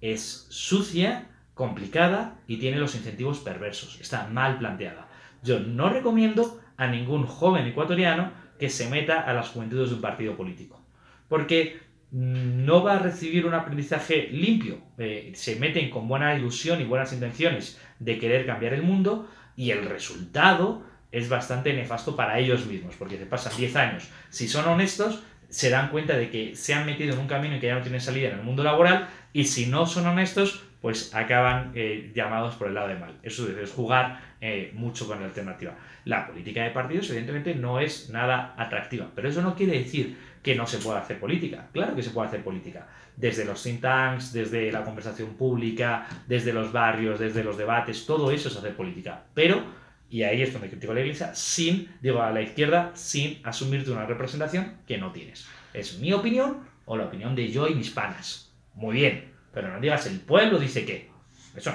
es 0.00 0.46
sucia, 0.50 1.28
complicada 1.54 2.38
y 2.46 2.58
tiene 2.58 2.78
los 2.78 2.94
incentivos 2.94 3.38
perversos. 3.38 3.98
Está 4.00 4.26
mal 4.26 4.58
planteada. 4.58 5.08
Yo 5.42 5.60
no 5.60 5.88
recomiendo 5.88 6.60
a 6.76 6.86
ningún 6.88 7.26
joven 7.26 7.66
ecuatoriano 7.66 8.32
que 8.58 8.68
se 8.68 8.88
meta 8.88 9.20
a 9.20 9.32
las 9.32 9.48
juventudes 9.48 9.90
de 9.90 9.96
un 9.96 10.00
partido 10.00 10.36
político. 10.36 10.80
Porque 11.28 11.78
no 12.10 12.82
va 12.84 12.94
a 12.94 12.98
recibir 13.00 13.44
un 13.44 13.54
aprendizaje 13.54 14.28
limpio. 14.30 14.78
Eh, 14.98 15.32
se 15.34 15.56
meten 15.56 15.90
con 15.90 16.06
buena 16.06 16.34
ilusión 16.36 16.80
y 16.80 16.84
buenas 16.84 17.12
intenciones 17.12 17.80
de 17.98 18.18
querer 18.18 18.46
cambiar 18.46 18.72
el 18.74 18.82
mundo 18.82 19.28
y 19.56 19.70
el 19.70 19.84
resultado 19.84 20.84
es 21.10 21.28
bastante 21.28 21.72
nefasto 21.72 22.16
para 22.16 22.38
ellos 22.38 22.66
mismos, 22.66 22.94
porque 22.96 23.18
se 23.18 23.26
pasan 23.26 23.56
10 23.56 23.76
años. 23.76 24.08
Si 24.30 24.48
son 24.48 24.66
honestos, 24.66 25.22
se 25.48 25.70
dan 25.70 25.90
cuenta 25.90 26.16
de 26.16 26.30
que 26.30 26.56
se 26.56 26.74
han 26.74 26.86
metido 26.86 27.14
en 27.14 27.20
un 27.20 27.28
camino 27.28 27.58
que 27.60 27.68
ya 27.68 27.76
no 27.76 27.82
tienen 27.82 28.00
salida 28.00 28.28
en 28.28 28.38
el 28.38 28.44
mundo 28.44 28.64
laboral, 28.64 29.08
y 29.32 29.44
si 29.44 29.66
no 29.66 29.86
son 29.86 30.06
honestos, 30.06 30.64
pues 30.84 31.14
acaban 31.14 31.72
eh, 31.74 32.12
llamados 32.14 32.56
por 32.56 32.68
el 32.68 32.74
lado 32.74 32.88
de 32.88 32.96
mal. 32.96 33.14
Eso 33.22 33.48
es 33.48 33.72
jugar 33.72 34.20
eh, 34.38 34.70
mucho 34.74 35.06
con 35.06 35.18
la 35.18 35.24
alternativa. 35.24 35.74
La 36.04 36.26
política 36.26 36.62
de 36.62 36.72
partidos, 36.72 37.08
evidentemente, 37.08 37.54
no 37.54 37.80
es 37.80 38.10
nada 38.10 38.54
atractiva, 38.58 39.10
pero 39.14 39.30
eso 39.30 39.40
no 39.40 39.54
quiere 39.54 39.78
decir 39.78 40.14
que 40.42 40.54
no 40.54 40.66
se 40.66 40.76
pueda 40.76 40.98
hacer 40.98 41.18
política. 41.18 41.70
Claro 41.72 41.96
que 41.96 42.02
se 42.02 42.10
puede 42.10 42.28
hacer 42.28 42.44
política. 42.44 42.86
Desde 43.16 43.46
los 43.46 43.62
think 43.62 43.80
tanks, 43.80 44.34
desde 44.34 44.70
la 44.70 44.84
conversación 44.84 45.36
pública, 45.36 46.06
desde 46.28 46.52
los 46.52 46.70
barrios, 46.70 47.18
desde 47.18 47.42
los 47.42 47.56
debates, 47.56 48.04
todo 48.04 48.30
eso 48.30 48.50
es 48.50 48.56
hacer 48.58 48.76
política. 48.76 49.22
Pero, 49.32 49.64
y 50.10 50.22
ahí 50.24 50.42
es 50.42 50.52
donde 50.52 50.68
critico 50.68 50.92
a 50.92 50.96
la 50.96 51.00
iglesia, 51.00 51.34
sin, 51.34 51.88
digo, 52.02 52.20
a 52.20 52.30
la 52.30 52.42
izquierda, 52.42 52.90
sin 52.92 53.40
asumirte 53.42 53.90
una 53.90 54.04
representación 54.04 54.74
que 54.86 54.98
no 54.98 55.12
tienes. 55.12 55.48
Es 55.72 55.98
mi 55.98 56.12
opinión 56.12 56.58
o 56.84 56.98
la 56.98 57.04
opinión 57.04 57.34
de 57.34 57.50
yo 57.50 57.68
y 57.68 57.74
mis 57.74 57.88
panas. 57.88 58.52
Muy 58.74 58.96
bien, 58.96 59.33
pero 59.54 59.72
no 59.72 59.80
digas 59.80 60.06
el 60.06 60.20
pueblo 60.20 60.58
dice 60.58 60.84
que. 60.84 61.10
Eso. 61.56 61.72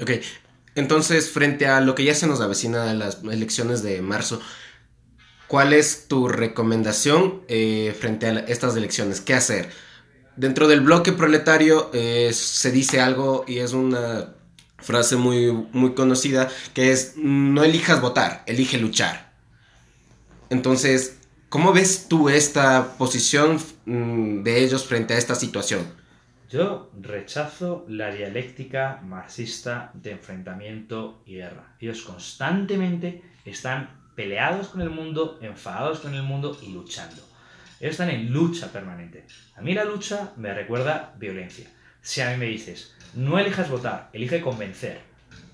Ok, 0.00 0.10
entonces, 0.74 1.30
frente 1.30 1.66
a 1.66 1.80
lo 1.80 1.94
que 1.94 2.04
ya 2.04 2.14
se 2.14 2.26
nos 2.26 2.40
avecina 2.40 2.90
en 2.90 2.98
las 2.98 3.22
elecciones 3.22 3.82
de 3.82 4.02
marzo, 4.02 4.40
¿Cuál 5.48 5.72
es 5.72 6.08
tu 6.08 6.28
recomendación 6.28 7.40
eh, 7.48 7.96
frente 7.98 8.26
a 8.26 8.38
estas 8.40 8.76
elecciones? 8.76 9.22
¿Qué 9.22 9.32
hacer? 9.32 9.70
Dentro 10.36 10.68
del 10.68 10.82
bloque 10.82 11.10
proletario 11.12 11.90
eh, 11.94 12.30
se 12.34 12.70
dice 12.70 13.00
algo 13.00 13.46
y 13.48 13.58
es 13.58 13.72
una 13.72 14.34
frase 14.76 15.16
muy, 15.16 15.50
muy 15.72 15.94
conocida 15.94 16.50
que 16.74 16.92
es 16.92 17.14
no 17.16 17.64
elijas 17.64 18.02
votar, 18.02 18.44
elige 18.46 18.76
luchar. 18.76 19.32
Entonces, 20.50 21.16
¿cómo 21.48 21.72
ves 21.72 22.08
tú 22.08 22.28
esta 22.28 22.98
posición 22.98 23.58
mm, 23.86 24.42
de 24.42 24.62
ellos 24.62 24.84
frente 24.84 25.14
a 25.14 25.18
esta 25.18 25.34
situación? 25.34 25.80
Yo 26.50 26.90
rechazo 26.98 27.84
la 27.88 28.10
dialéctica 28.10 29.02
marxista 29.04 29.90
de 29.92 30.12
enfrentamiento 30.12 31.22
y 31.26 31.34
guerra. 31.34 31.74
Ellos 31.78 32.00
constantemente 32.00 33.22
están 33.44 33.90
peleados 34.14 34.68
con 34.68 34.80
el 34.80 34.88
mundo, 34.88 35.38
enfadados 35.42 36.00
con 36.00 36.14
el 36.14 36.22
mundo 36.22 36.58
y 36.62 36.72
luchando. 36.72 37.22
Ellos 37.80 37.92
están 37.92 38.08
en 38.08 38.32
lucha 38.32 38.72
permanente. 38.72 39.26
A 39.56 39.60
mí 39.60 39.74
la 39.74 39.84
lucha 39.84 40.32
me 40.38 40.54
recuerda 40.54 41.14
violencia. 41.18 41.68
Si 42.00 42.22
a 42.22 42.30
mí 42.30 42.38
me 42.38 42.46
dices, 42.46 42.96
no 43.12 43.38
elijas 43.38 43.68
votar, 43.68 44.08
elige 44.14 44.40
convencer. 44.40 45.00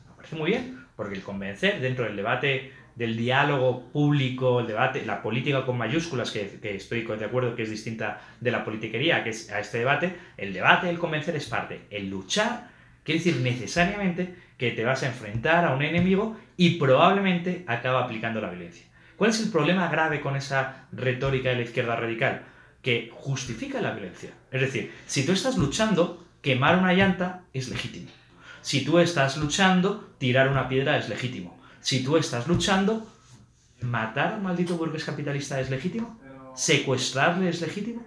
Me 0.09 0.15
parece 0.15 0.37
muy 0.37 0.51
bien, 0.53 0.87
porque 0.95 1.17
el 1.17 1.23
convencer 1.25 1.81
dentro 1.81 2.05
del 2.05 2.15
debate, 2.15 2.73
del 2.97 3.17
diálogo 3.17 3.89
público, 3.93 4.61
el 4.61 4.67
debate, 4.67 5.05
la 5.05 5.23
política 5.23 5.65
con 5.65 5.77
mayúsculas, 5.77 6.31
que, 6.31 6.59
estoy 6.63 7.03
de 7.03 7.25
acuerdo 7.25 7.57
que 7.57 7.63
es 7.63 7.71
distinta 7.71 8.21
de 8.41 8.51
la 8.51 8.65
politiquería, 8.65 9.25
que 9.25 9.31
es 9.31 9.51
a 9.51 9.61
este 9.61 9.79
debate, 9.79 10.15
el 10.37 10.53
debate, 10.53 10.89
el 10.89 10.99
convencer 10.99 11.35
es 11.37 11.47
parte. 11.47 11.83
El 11.91 12.09
luchar 12.09 12.69
quiere 13.03 13.19
decir 13.19 13.37
necesariamente 13.41 14.35
que 14.57 14.71
te 14.71 14.85
vas 14.85 15.03
a 15.03 15.09
enfrentar 15.09 15.65
a 15.65 15.75
un 15.75 15.83
enemigo 15.83 16.37
y 16.57 16.79
probablemente 16.79 17.65
acaba 17.67 18.05
aplicando 18.05 18.41
la 18.41 18.51
violencia. 18.51 18.87
¿Cuál 19.17 19.31
es 19.31 19.41
el 19.41 19.51
problema 19.51 19.89
grave 19.89 20.21
con 20.21 20.37
esa 20.37 20.87
retórica 20.93 21.51
de 21.51 21.57
la 21.57 21.63
izquierda 21.63 21.97
radical? 21.97 22.43
Que 22.83 23.11
justifica 23.13 23.81
la 23.81 23.93
violencia. 23.93 24.31
Es 24.51 24.61
decir, 24.61 24.93
si 25.07 25.25
tú 25.25 25.33
estás 25.33 25.57
luchando, 25.57 26.25
quemar 26.43 26.79
una 26.79 26.93
llanta 26.93 27.43
es 27.53 27.69
legítimo. 27.69 28.11
Si 28.61 28.85
tú 28.85 28.99
estás 28.99 29.37
luchando, 29.37 30.15
tirar 30.19 30.49
una 30.49 30.69
piedra 30.69 30.97
es 30.97 31.09
legítimo. 31.09 31.54
Si 31.85 32.03
tú 32.03 32.17
estás 32.17 32.49
luchando, 32.49 33.07
matar 33.83 34.33
a 34.33 34.39
maldito 34.39 34.79
burgués 34.79 35.05
capitalista 35.05 35.61
es 35.61 35.69
legítimo. 35.69 36.19
Secuestrarle 36.55 37.51
es 37.51 37.61
legítimo. 37.61 38.03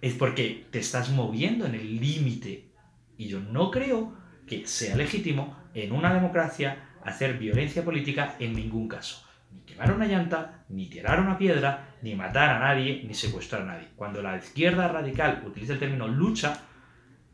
Es 0.00 0.14
porque 0.14 0.64
te 0.70 0.78
estás 0.78 1.10
moviendo 1.10 1.66
en 1.66 1.74
el 1.74 2.00
límite. 2.00 2.70
Y 3.18 3.28
yo 3.28 3.40
no 3.40 3.70
creo 3.70 4.14
que 4.46 4.66
sea 4.66 4.96
legítimo 4.96 5.54
en 5.74 5.92
una 5.92 6.14
democracia 6.14 6.94
hacer 7.04 7.36
violencia 7.36 7.84
política 7.84 8.36
en 8.38 8.54
ningún 8.54 8.88
caso. 8.88 9.22
ni 9.52 9.60
quemar 9.66 9.92
una 9.92 10.06
llanta, 10.06 10.64
ni 10.70 10.86
tirar 10.86 11.20
una 11.20 11.36
piedra, 11.36 11.94
ni 12.00 12.14
matar 12.14 12.48
a 12.48 12.58
nadie, 12.58 13.04
ni 13.06 13.12
secuestrar 13.12 13.62
a 13.62 13.66
nadie. 13.66 13.88
Cuando 13.96 14.22
la 14.22 14.38
izquierda 14.38 14.88
radical 14.88 15.42
utiliza 15.46 15.74
el 15.74 15.78
término 15.78 16.08
lucha, 16.08 16.67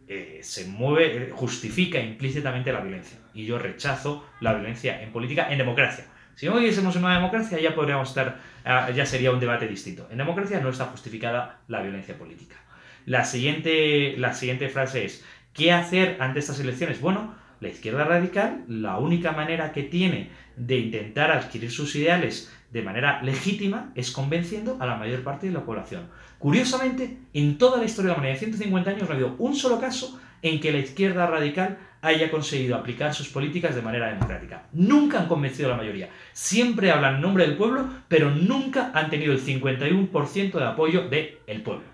eh, 0.07 0.41
se 0.43 0.67
mueve, 0.67 1.17
eh, 1.17 1.31
justifica 1.33 1.99
implícitamente 1.99 2.73
la 2.73 2.81
violencia. 2.81 3.19
Y 3.33 3.47
yo 3.47 3.59
rechazo 3.59 4.27
la 4.41 4.53
violencia 4.55 5.03
en 5.03 5.13
política, 5.13 5.51
en 5.51 5.59
democracia. 5.59 6.07
Si 6.35 6.47
no 6.47 6.57
viviésemos 6.57 6.97
en 6.97 7.05
una 7.05 7.15
democracia, 7.15 7.61
ya 7.61 7.75
podríamos 7.75 8.09
estar, 8.09 8.41
ah, 8.65 8.91
ya 8.91 9.07
sería 9.07 9.31
un 9.31 9.41
debate 9.41 9.69
distinto. 9.69 10.09
En 10.11 10.19
democracia 10.19 10.61
no 10.61 10.69
está 10.69 10.87
justificada 10.87 11.61
la 11.69 11.81
violencia 11.81 12.19
política. 12.19 12.57
La 13.07 13.25
siguiente, 13.25 14.15
la 14.19 14.35
siguiente 14.35 14.69
frase 14.69 15.05
es, 15.05 15.25
¿qué 15.53 15.73
hacer 15.73 16.17
ante 16.21 16.41
estas 16.41 16.59
elecciones? 16.61 17.01
Bueno, 17.01 17.35
la 17.65 17.71
izquierda 17.71 18.05
radical, 18.05 18.65
la 18.69 18.99
única 18.99 19.33
manera 19.33 19.73
que 19.73 19.83
tiene 19.83 20.31
de 20.57 20.79
intentar 20.79 21.33
adquirir 21.33 21.71
sus 21.71 21.97
ideales 21.97 22.53
de 22.71 22.83
manera 22.83 23.23
legítima 23.23 23.93
es 23.95 24.11
convenciendo 24.11 24.77
a 24.81 24.87
la 24.87 24.97
mayor 24.97 25.23
parte 25.23 25.47
de 25.47 25.53
la 25.53 25.65
población. 25.65 26.09
Curiosamente, 26.39 27.19
en 27.33 27.59
toda 27.59 27.79
la 27.79 27.85
historia 27.85 28.11
de 28.11 28.13
la 28.13 28.19
humanidad, 28.19 28.39
150 28.39 28.91
años, 28.91 29.03
no 29.03 29.09
ha 29.09 29.13
habido 29.15 29.35
un 29.39 29.55
solo 29.57 29.81
caso 29.81 30.21
en 30.43 30.61
que 30.61 30.73
la 30.73 30.79
izquierda 30.79 31.27
radical 31.27 31.79
haya 32.03 32.31
conseguido 32.31 32.77
aplicar 32.77 33.15
sus 33.15 33.29
políticas 33.29 33.75
de 33.75 33.81
manera 33.81 34.09
democrática. 34.09 34.65
Nunca 34.73 35.21
han 35.21 35.29
convencido 35.29 35.69
a 35.69 35.73
la 35.73 35.79
mayoría. 35.79 36.11
Siempre 36.35 36.91
hablan 36.91 37.17
en 37.17 37.23
nombre 37.23 37.47
del 37.47 37.57
pueblo, 37.57 37.89
pero 38.09 38.31
nunca 38.31 38.91
han 38.93 39.09
tenido 39.09 39.33
el 39.33 39.41
51% 39.41 40.53
de 40.53 40.65
apoyo 40.65 41.09
del 41.09 41.63
pueblo. 41.63 41.94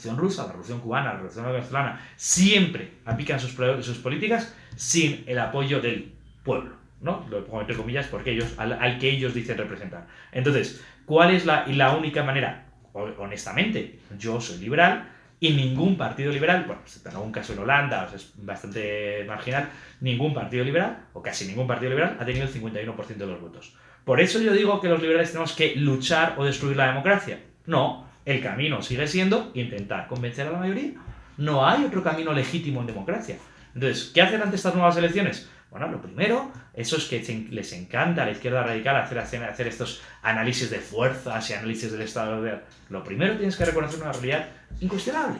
Revolución 0.00 0.16
Rusa, 0.16 0.42
la 0.42 0.48
Revolución 0.48 0.80
Cubana, 0.80 1.06
la 1.06 1.12
Revolución 1.12 1.44
Venezolana, 1.46 2.00
siempre 2.16 2.92
aplican 3.04 3.38
sus, 3.38 3.52
sus 3.84 3.98
políticas 3.98 4.54
sin 4.76 5.24
el 5.26 5.38
apoyo 5.38 5.80
del 5.80 6.12
pueblo. 6.42 6.76
¿no? 7.00 7.26
Lo 7.30 7.44
pongo 7.44 7.60
entre 7.60 7.76
comillas 7.76 8.06
porque 8.06 8.32
ellos, 8.32 8.54
al, 8.58 8.98
que 8.98 9.10
ellos 9.10 9.34
dicen 9.34 9.56
representar. 9.56 10.06
Entonces, 10.32 10.82
¿cuál 11.06 11.34
es 11.34 11.46
la, 11.46 11.66
la 11.66 11.96
única 11.96 12.22
manera? 12.22 12.66
honestamente, 12.92 14.00
yo 14.18 14.40
soy 14.40 14.58
liberal, 14.58 15.08
y 15.38 15.52
ningún 15.52 15.96
partido 15.96 16.30
liberal, 16.30 16.64
bueno, 16.66 16.82
en 17.02 17.10
algún 17.12 17.32
caso 17.32 17.54
en 17.54 17.60
Holanda, 17.60 18.10
es 18.14 18.32
bastante 18.36 19.24
marginal, 19.26 19.70
ningún 20.00 20.34
partido 20.34 20.62
liberal, 20.64 21.06
o 21.14 21.22
casi 21.22 21.46
ningún 21.46 21.66
partido 21.66 21.90
liberal, 21.90 22.16
ha 22.20 22.24
tenido 22.26 22.44
el 22.46 22.52
51% 22.52 23.06
de 23.06 23.26
los 23.26 23.40
votos. 23.40 23.74
Por 24.04 24.20
eso 24.20 24.38
yo 24.40 24.52
digo 24.52 24.80
que 24.80 24.88
los 24.88 25.00
liberales 25.00 25.30
tenemos 25.30 25.52
que 25.52 25.76
luchar 25.76 26.34
o 26.36 26.44
destruir 26.44 26.76
la 26.76 26.88
democracia. 26.88 27.40
No, 27.64 28.09
el 28.24 28.42
camino 28.42 28.82
sigue 28.82 29.06
siendo 29.06 29.50
intentar 29.54 30.06
convencer 30.06 30.46
a 30.46 30.52
la 30.52 30.58
mayoría. 30.58 30.92
No 31.36 31.66
hay 31.66 31.84
otro 31.84 32.02
camino 32.02 32.32
legítimo 32.32 32.80
en 32.80 32.86
democracia. 32.86 33.38
Entonces, 33.74 34.10
¿qué 34.12 34.22
hacen 34.22 34.42
ante 34.42 34.56
estas 34.56 34.74
nuevas 34.74 34.96
elecciones? 34.96 35.48
Bueno, 35.70 35.86
lo 35.88 36.02
primero, 36.02 36.50
eso 36.74 36.96
es 36.96 37.04
que 37.04 37.20
les 37.50 37.72
encanta 37.72 38.22
a 38.22 38.26
la 38.26 38.32
izquierda 38.32 38.64
radical 38.64 38.96
hacer, 38.96 39.44
hacer 39.44 39.68
estos 39.68 40.02
análisis 40.22 40.68
de 40.68 40.80
fuerzas 40.80 41.48
y 41.48 41.52
análisis 41.52 41.92
del 41.92 42.02
estado 42.02 42.42
de... 42.42 42.58
Lo 42.88 43.04
primero 43.04 43.36
tienes 43.36 43.56
que 43.56 43.64
reconocer 43.64 44.02
una 44.02 44.12
realidad 44.12 44.48
incuestionable. 44.80 45.38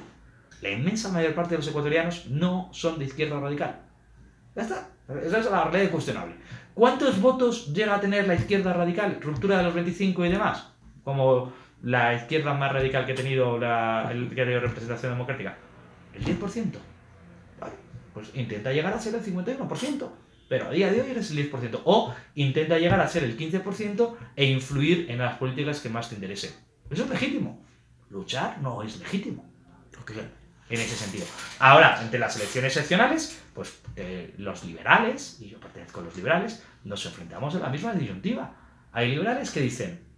La 0.62 0.70
inmensa 0.70 1.10
mayor 1.10 1.34
parte 1.34 1.50
de 1.50 1.58
los 1.58 1.68
ecuatorianos 1.68 2.26
no 2.26 2.68
son 2.72 2.98
de 2.98 3.06
izquierda 3.06 3.40
radical. 3.40 3.80
Ya 4.54 4.62
está. 4.62 4.88
Esa 5.24 5.38
es 5.38 5.50
la 5.50 5.64
realidad 5.64 5.84
incuestionable. 5.84 6.34
¿Cuántos 6.74 7.20
votos 7.20 7.72
llega 7.72 7.96
a 7.96 8.00
tener 8.00 8.28
la 8.28 8.36
izquierda 8.36 8.72
radical? 8.72 9.18
Ruptura 9.20 9.58
de 9.58 9.64
los 9.64 9.74
25 9.74 10.24
y 10.24 10.28
demás. 10.28 10.68
Como 11.02 11.52
la 11.82 12.14
izquierda 12.14 12.54
más 12.54 12.72
radical 12.72 13.06
que 13.06 13.12
ha 13.12 13.14
tenido 13.16 13.58
la 13.58 14.10
el, 14.10 14.30
que 14.34 14.44
representación 14.44 15.12
democrática. 15.12 15.56
El 16.14 16.24
10%. 16.24 16.72
Pues 18.12 18.30
intenta 18.34 18.72
llegar 18.72 18.92
a 18.92 18.98
ser 18.98 19.14
el 19.14 19.22
51%, 19.22 20.10
pero 20.48 20.66
a 20.66 20.70
día 20.70 20.90
de 20.90 21.00
hoy 21.00 21.10
eres 21.10 21.30
el 21.30 21.50
10%. 21.50 21.80
O 21.84 22.14
intenta 22.34 22.78
llegar 22.78 23.00
a 23.00 23.08
ser 23.08 23.24
el 23.24 23.38
15% 23.38 24.16
e 24.36 24.44
influir 24.46 25.10
en 25.10 25.18
las 25.18 25.38
políticas 25.38 25.80
que 25.80 25.88
más 25.88 26.08
te 26.08 26.16
interesen. 26.16 26.52
Eso 26.90 27.04
es 27.04 27.10
legítimo. 27.10 27.64
Luchar 28.10 28.60
no 28.60 28.82
es 28.82 28.98
legítimo. 28.98 29.48
En 30.68 30.80
ese 30.80 30.96
sentido. 30.96 31.26
Ahora, 31.58 32.00
entre 32.02 32.18
las 32.18 32.36
elecciones 32.36 32.72
seccionales, 32.72 33.40
pues 33.54 33.80
eh, 33.96 34.34
los 34.38 34.64
liberales, 34.64 35.38
y 35.40 35.48
yo 35.48 35.60
pertenezco 35.60 36.00
a 36.00 36.04
los 36.04 36.16
liberales, 36.16 36.62
nos 36.84 37.04
enfrentamos 37.06 37.54
a 37.54 37.58
la 37.58 37.68
misma 37.68 37.92
disyuntiva. 37.92 38.54
Hay 38.92 39.10
liberales 39.10 39.50
que 39.50 39.60
dicen, 39.60 40.09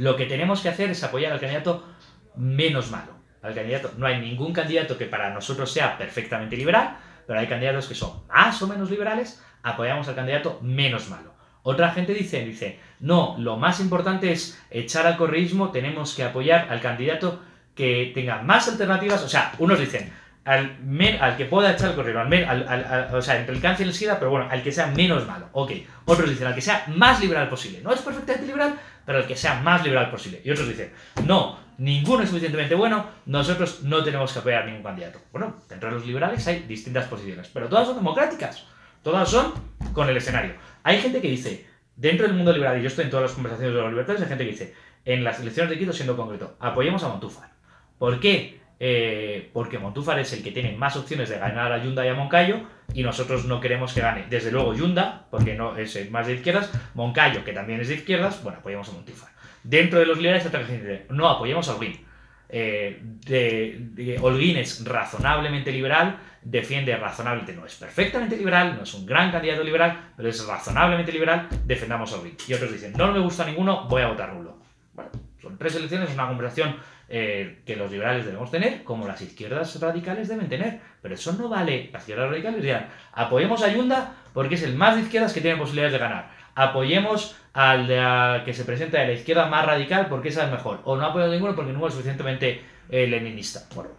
lo 0.00 0.16
que 0.16 0.24
tenemos 0.24 0.62
que 0.62 0.70
hacer 0.70 0.90
es 0.90 1.04
apoyar 1.04 1.30
al 1.30 1.40
candidato 1.40 1.86
menos 2.34 2.90
malo. 2.90 3.12
Al 3.42 3.54
candidato, 3.54 3.92
no 3.98 4.06
hay 4.06 4.18
ningún 4.18 4.54
candidato 4.54 4.96
que 4.96 5.04
para 5.04 5.28
nosotros 5.28 5.70
sea 5.70 5.98
perfectamente 5.98 6.56
liberal, 6.56 6.96
pero 7.26 7.38
hay 7.38 7.46
candidatos 7.46 7.86
que 7.86 7.94
son 7.94 8.26
más 8.28 8.60
o 8.62 8.66
menos 8.66 8.90
liberales, 8.90 9.42
apoyamos 9.62 10.08
al 10.08 10.14
candidato 10.14 10.58
menos 10.62 11.10
malo. 11.10 11.34
Otra 11.62 11.90
gente 11.90 12.14
dice, 12.14 12.42
dice, 12.46 12.80
no, 13.00 13.36
lo 13.38 13.58
más 13.58 13.78
importante 13.80 14.32
es 14.32 14.58
echar 14.70 15.06
al 15.06 15.18
correísmo, 15.18 15.70
tenemos 15.70 16.14
que 16.14 16.24
apoyar 16.24 16.68
al 16.70 16.80
candidato 16.80 17.42
que 17.74 18.10
tenga 18.14 18.40
más 18.40 18.68
alternativas, 18.68 19.22
o 19.22 19.28
sea, 19.28 19.52
unos 19.58 19.78
dicen, 19.78 20.10
al, 20.46 20.78
al 21.20 21.36
que 21.36 21.44
pueda 21.44 21.72
echar 21.72 21.90
al 21.90 21.94
correísmo, 21.94 22.22
al, 22.22 23.10
o 23.12 23.20
sea, 23.20 23.38
entre 23.38 23.54
el 23.54 23.60
cáncer 23.60 23.84
y 23.84 23.90
el 23.90 23.94
SIDA, 23.94 24.18
pero 24.18 24.30
bueno, 24.30 24.48
al 24.50 24.62
que 24.62 24.72
sea 24.72 24.86
menos 24.86 25.26
malo, 25.26 25.50
ok. 25.52 25.72
Otros 26.06 26.30
dicen, 26.30 26.46
al 26.46 26.54
que 26.54 26.62
sea 26.62 26.84
más 26.88 27.20
liberal 27.20 27.50
posible. 27.50 27.80
No 27.82 27.92
es 27.92 28.00
perfectamente 28.00 28.46
liberal, 28.46 28.74
pero 29.04 29.18
al 29.18 29.26
que 29.26 29.36
sea 29.36 29.60
más 29.60 29.82
liberal 29.84 30.10
posible. 30.10 30.40
Y 30.44 30.50
otros 30.50 30.68
dicen, 30.68 30.92
no, 31.26 31.58
ninguno 31.78 32.22
es 32.22 32.28
suficientemente 32.28 32.74
bueno, 32.74 33.06
nosotros 33.26 33.82
no 33.82 34.04
tenemos 34.04 34.32
que 34.32 34.38
apoyar 34.38 34.62
a 34.62 34.66
ningún 34.66 34.82
candidato. 34.82 35.18
Bueno, 35.32 35.56
dentro 35.68 35.88
de 35.88 35.96
los 35.96 36.06
liberales 36.06 36.46
hay 36.46 36.60
distintas 36.60 37.06
posiciones, 37.06 37.48
pero 37.52 37.68
todas 37.68 37.86
son 37.86 37.96
democráticas, 37.96 38.64
todas 39.02 39.28
son 39.28 39.52
con 39.92 40.08
el 40.08 40.16
escenario. 40.16 40.54
Hay 40.82 40.98
gente 40.98 41.20
que 41.20 41.28
dice, 41.28 41.66
dentro 41.96 42.26
del 42.26 42.36
mundo 42.36 42.52
liberal, 42.52 42.78
y 42.78 42.82
yo 42.82 42.88
estoy 42.88 43.04
en 43.04 43.10
todas 43.10 43.24
las 43.24 43.32
conversaciones 43.32 43.74
de 43.74 43.80
los 43.80 43.90
libertarios, 43.90 44.22
hay 44.22 44.28
gente 44.28 44.44
que 44.44 44.50
dice, 44.50 44.74
en 45.04 45.24
las 45.24 45.40
elecciones 45.40 45.70
de 45.70 45.78
Quito, 45.78 45.92
siendo 45.92 46.16
concreto, 46.16 46.56
apoyemos 46.60 47.02
a 47.04 47.08
Montúfar. 47.08 47.50
¿Por 47.98 48.20
qué? 48.20 48.60
Eh, 48.78 49.50
porque 49.52 49.78
Montúfar 49.78 50.18
es 50.18 50.32
el 50.32 50.42
que 50.42 50.52
tiene 50.52 50.76
más 50.76 50.96
opciones 50.96 51.28
de 51.28 51.38
ganar 51.38 51.72
a 51.72 51.82
Yunda 51.82 52.04
y 52.04 52.08
a 52.08 52.14
Moncayo, 52.14 52.62
y 52.94 53.02
nosotros 53.02 53.44
no 53.44 53.60
queremos 53.60 53.92
que 53.92 54.00
gane. 54.00 54.26
Desde 54.28 54.50
luego 54.50 54.74
Yunda, 54.74 55.26
porque 55.30 55.54
no 55.54 55.76
es 55.76 56.10
más 56.10 56.26
de 56.26 56.34
izquierdas, 56.34 56.70
Moncayo, 56.94 57.44
que 57.44 57.52
también 57.52 57.80
es 57.80 57.88
de 57.88 57.94
izquierdas, 57.94 58.42
bueno, 58.42 58.58
apoyemos 58.58 58.88
a 58.88 58.92
Montúfar. 58.92 59.30
Dentro 59.62 59.98
de 59.98 60.06
los 60.06 60.16
liberales, 60.16 60.46
otra 60.46 60.64
gente 60.64 61.06
no, 61.10 61.28
apoyemos 61.28 61.68
a 61.68 61.74
Holguín. 61.74 62.04
Eh, 62.48 63.00
es 63.26 64.84
razonablemente 64.84 65.70
liberal, 65.70 66.18
defiende 66.42 66.96
razonablemente, 66.96 67.54
no 67.54 67.64
es 67.64 67.76
perfectamente 67.76 68.36
liberal, 68.36 68.76
no 68.76 68.82
es 68.82 68.94
un 68.94 69.06
gran 69.06 69.30
candidato 69.30 69.62
liberal, 69.62 70.12
pero 70.16 70.28
es 70.28 70.44
razonablemente 70.46 71.12
liberal, 71.12 71.48
defendamos 71.64 72.12
a 72.12 72.16
Holguín. 72.16 72.36
Y 72.48 72.54
otros 72.54 72.72
dicen, 72.72 72.92
no 72.96 73.12
me 73.12 73.20
gusta 73.20 73.44
ninguno, 73.44 73.86
voy 73.86 74.02
a 74.02 74.08
votar 74.08 74.32
nulo. 74.32 74.58
Bueno, 74.94 75.10
son 75.40 75.58
tres 75.58 75.74
elecciones, 75.76 76.12
una 76.12 76.28
conversación 76.28 76.76
eh, 77.08 77.62
que 77.66 77.76
los 77.76 77.90
liberales 77.90 78.24
debemos 78.24 78.50
tener, 78.50 78.84
como 78.84 79.06
las 79.06 79.20
izquierdas 79.20 79.80
radicales 79.80 80.28
deben 80.28 80.48
tener. 80.48 80.80
Pero 81.02 81.14
eso 81.14 81.32
no 81.32 81.48
vale. 81.48 81.90
Las 81.92 82.02
izquierdas 82.02 82.30
radicales 82.30 82.62
dirán, 82.62 82.88
apoyemos 83.12 83.62
a 83.62 83.72
Yunda 83.72 84.14
porque 84.32 84.54
es 84.54 84.62
el 84.62 84.74
más 84.74 84.96
de 84.96 85.02
izquierdas 85.02 85.32
que 85.32 85.40
tiene 85.40 85.56
posibilidades 85.56 85.92
de 85.92 85.98
ganar 85.98 86.40
apoyemos 86.54 87.36
al 87.52 88.44
que 88.44 88.52
se 88.54 88.64
presenta 88.64 89.00
de 89.00 89.06
la 89.06 89.12
izquierda 89.12 89.46
más 89.46 89.64
radical 89.64 90.06
porque 90.08 90.28
esa 90.28 90.44
es 90.44 90.50
mejor. 90.50 90.80
O 90.84 90.96
no 90.96 91.06
apoyo 91.06 91.24
a 91.24 91.28
ninguno 91.28 91.54
porque 91.54 91.72
no 91.72 91.86
es 91.86 91.92
suficientemente 91.92 92.62
eh, 92.88 93.06
leninista. 93.06 93.62
Bueno, 93.74 93.90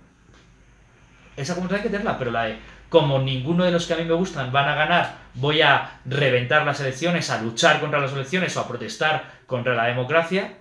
esa 1.36 1.56
conversación 1.56 1.80
hay 1.80 1.84
que 1.84 1.98
tenerla, 1.98 2.18
pero 2.18 2.32
la 2.32 2.44
de 2.46 2.58
como 2.90 3.20
ninguno 3.20 3.64
de 3.64 3.72
los 3.72 3.88
que 3.88 3.94
a 3.94 3.98
mí 3.98 4.04
me 4.04 4.14
gustan 4.14 4.52
van 4.52 4.68
a 4.68 4.76
ganar, 4.76 5.16
voy 5.36 5.62
a 5.62 6.02
reventar 6.06 6.66
las 6.66 6.82
elecciones, 6.82 7.30
a 7.30 7.42
luchar 7.42 7.80
contra 7.80 8.02
las 8.02 8.12
elecciones 8.12 8.56
o 8.58 8.60
a 8.60 8.68
protestar 8.68 9.32
contra 9.48 9.76
la 9.76 9.86
democracia, 9.86 10.58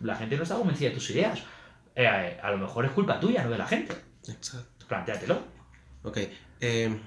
la 0.00 0.16
gente 0.16 0.36
no 0.36 0.42
está 0.42 0.56
convencida 0.56 0.90
de 0.90 0.94
tus 0.94 1.10
ideas. 1.10 1.42
Eh, 1.94 2.06
a 2.42 2.50
lo 2.50 2.58
mejor 2.58 2.84
es 2.84 2.92
culpa 2.92 3.20
tuya, 3.20 3.44
no 3.44 3.50
de 3.50 3.58
la 3.58 3.66
gente. 3.66 3.94
Exacto. 4.26 4.86
Plantéatelo. 4.86 5.42
Ok. 6.02 6.18
Eh, 6.60 7.00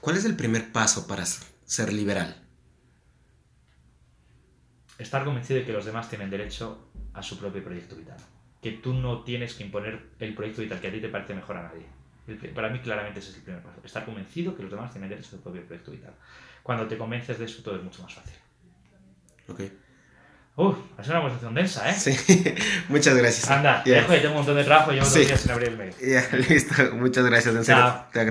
¿Cuál 0.00 0.16
es 0.16 0.24
el 0.24 0.36
primer 0.36 0.72
paso 0.72 1.06
para 1.06 1.24
ser 1.24 1.92
liberal? 1.92 2.36
Estar 4.98 5.24
convencido 5.24 5.60
de 5.60 5.66
que 5.66 5.72
los 5.72 5.84
demás 5.84 6.08
tienen 6.08 6.30
derecho 6.30 6.90
a 7.14 7.22
su 7.22 7.38
propio 7.38 7.62
proyecto 7.62 7.96
vital. 7.96 8.18
Que 8.60 8.72
tú 8.72 8.94
no 8.94 9.22
tienes 9.22 9.54
que 9.54 9.64
imponer 9.64 10.10
el 10.18 10.34
proyecto 10.34 10.62
vital 10.62 10.80
que 10.80 10.88
a 10.88 10.92
ti 10.92 11.00
te 11.00 11.08
parece 11.08 11.34
mejor 11.34 11.56
a 11.56 11.62
nadie. 11.62 11.86
Para 12.54 12.68
mí 12.68 12.80
claramente 12.80 13.20
ese 13.20 13.30
es 13.30 13.36
el 13.36 13.42
primer 13.42 13.62
paso. 13.62 13.80
Estar 13.82 14.04
convencido 14.04 14.54
que 14.54 14.62
los 14.62 14.70
demás 14.70 14.90
tienen 14.92 15.10
derecho 15.10 15.28
a 15.28 15.30
su 15.32 15.40
propio 15.42 15.64
proyecto 15.66 15.90
vital. 15.90 16.14
Cuando 16.62 16.86
te 16.86 16.96
convences 16.96 17.38
de 17.38 17.46
eso 17.46 17.62
todo 17.62 17.76
es 17.76 17.82
mucho 17.82 18.02
más 18.02 18.14
fácil. 18.14 18.36
Ok. 19.48 19.60
Uf, 20.56 20.76
sido 21.00 21.12
una 21.12 21.20
conversación 21.20 21.54
densa, 21.54 21.90
¿eh? 21.90 21.94
Sí, 21.94 22.54
muchas 22.88 23.16
gracias. 23.16 23.50
Anda, 23.50 23.82
dejo 23.84 24.08
que 24.08 24.18
tengo 24.18 24.32
un 24.32 24.38
montón 24.38 24.56
de 24.56 24.64
trabajo 24.64 24.92
y 24.92 24.96
llevo 24.96 25.06
dos 25.06 25.14
días 25.14 25.40
sin 25.40 25.50
abrir 25.52 25.68
el 25.68 25.76
mail. 25.78 25.94
Ya, 26.00 26.36
listo. 26.36 26.74
Muchas 26.94 27.24
gracias, 27.24 27.54
en 27.54 27.64
serio. 27.64 27.82
Te 28.12 28.20
agradezco. 28.20 28.28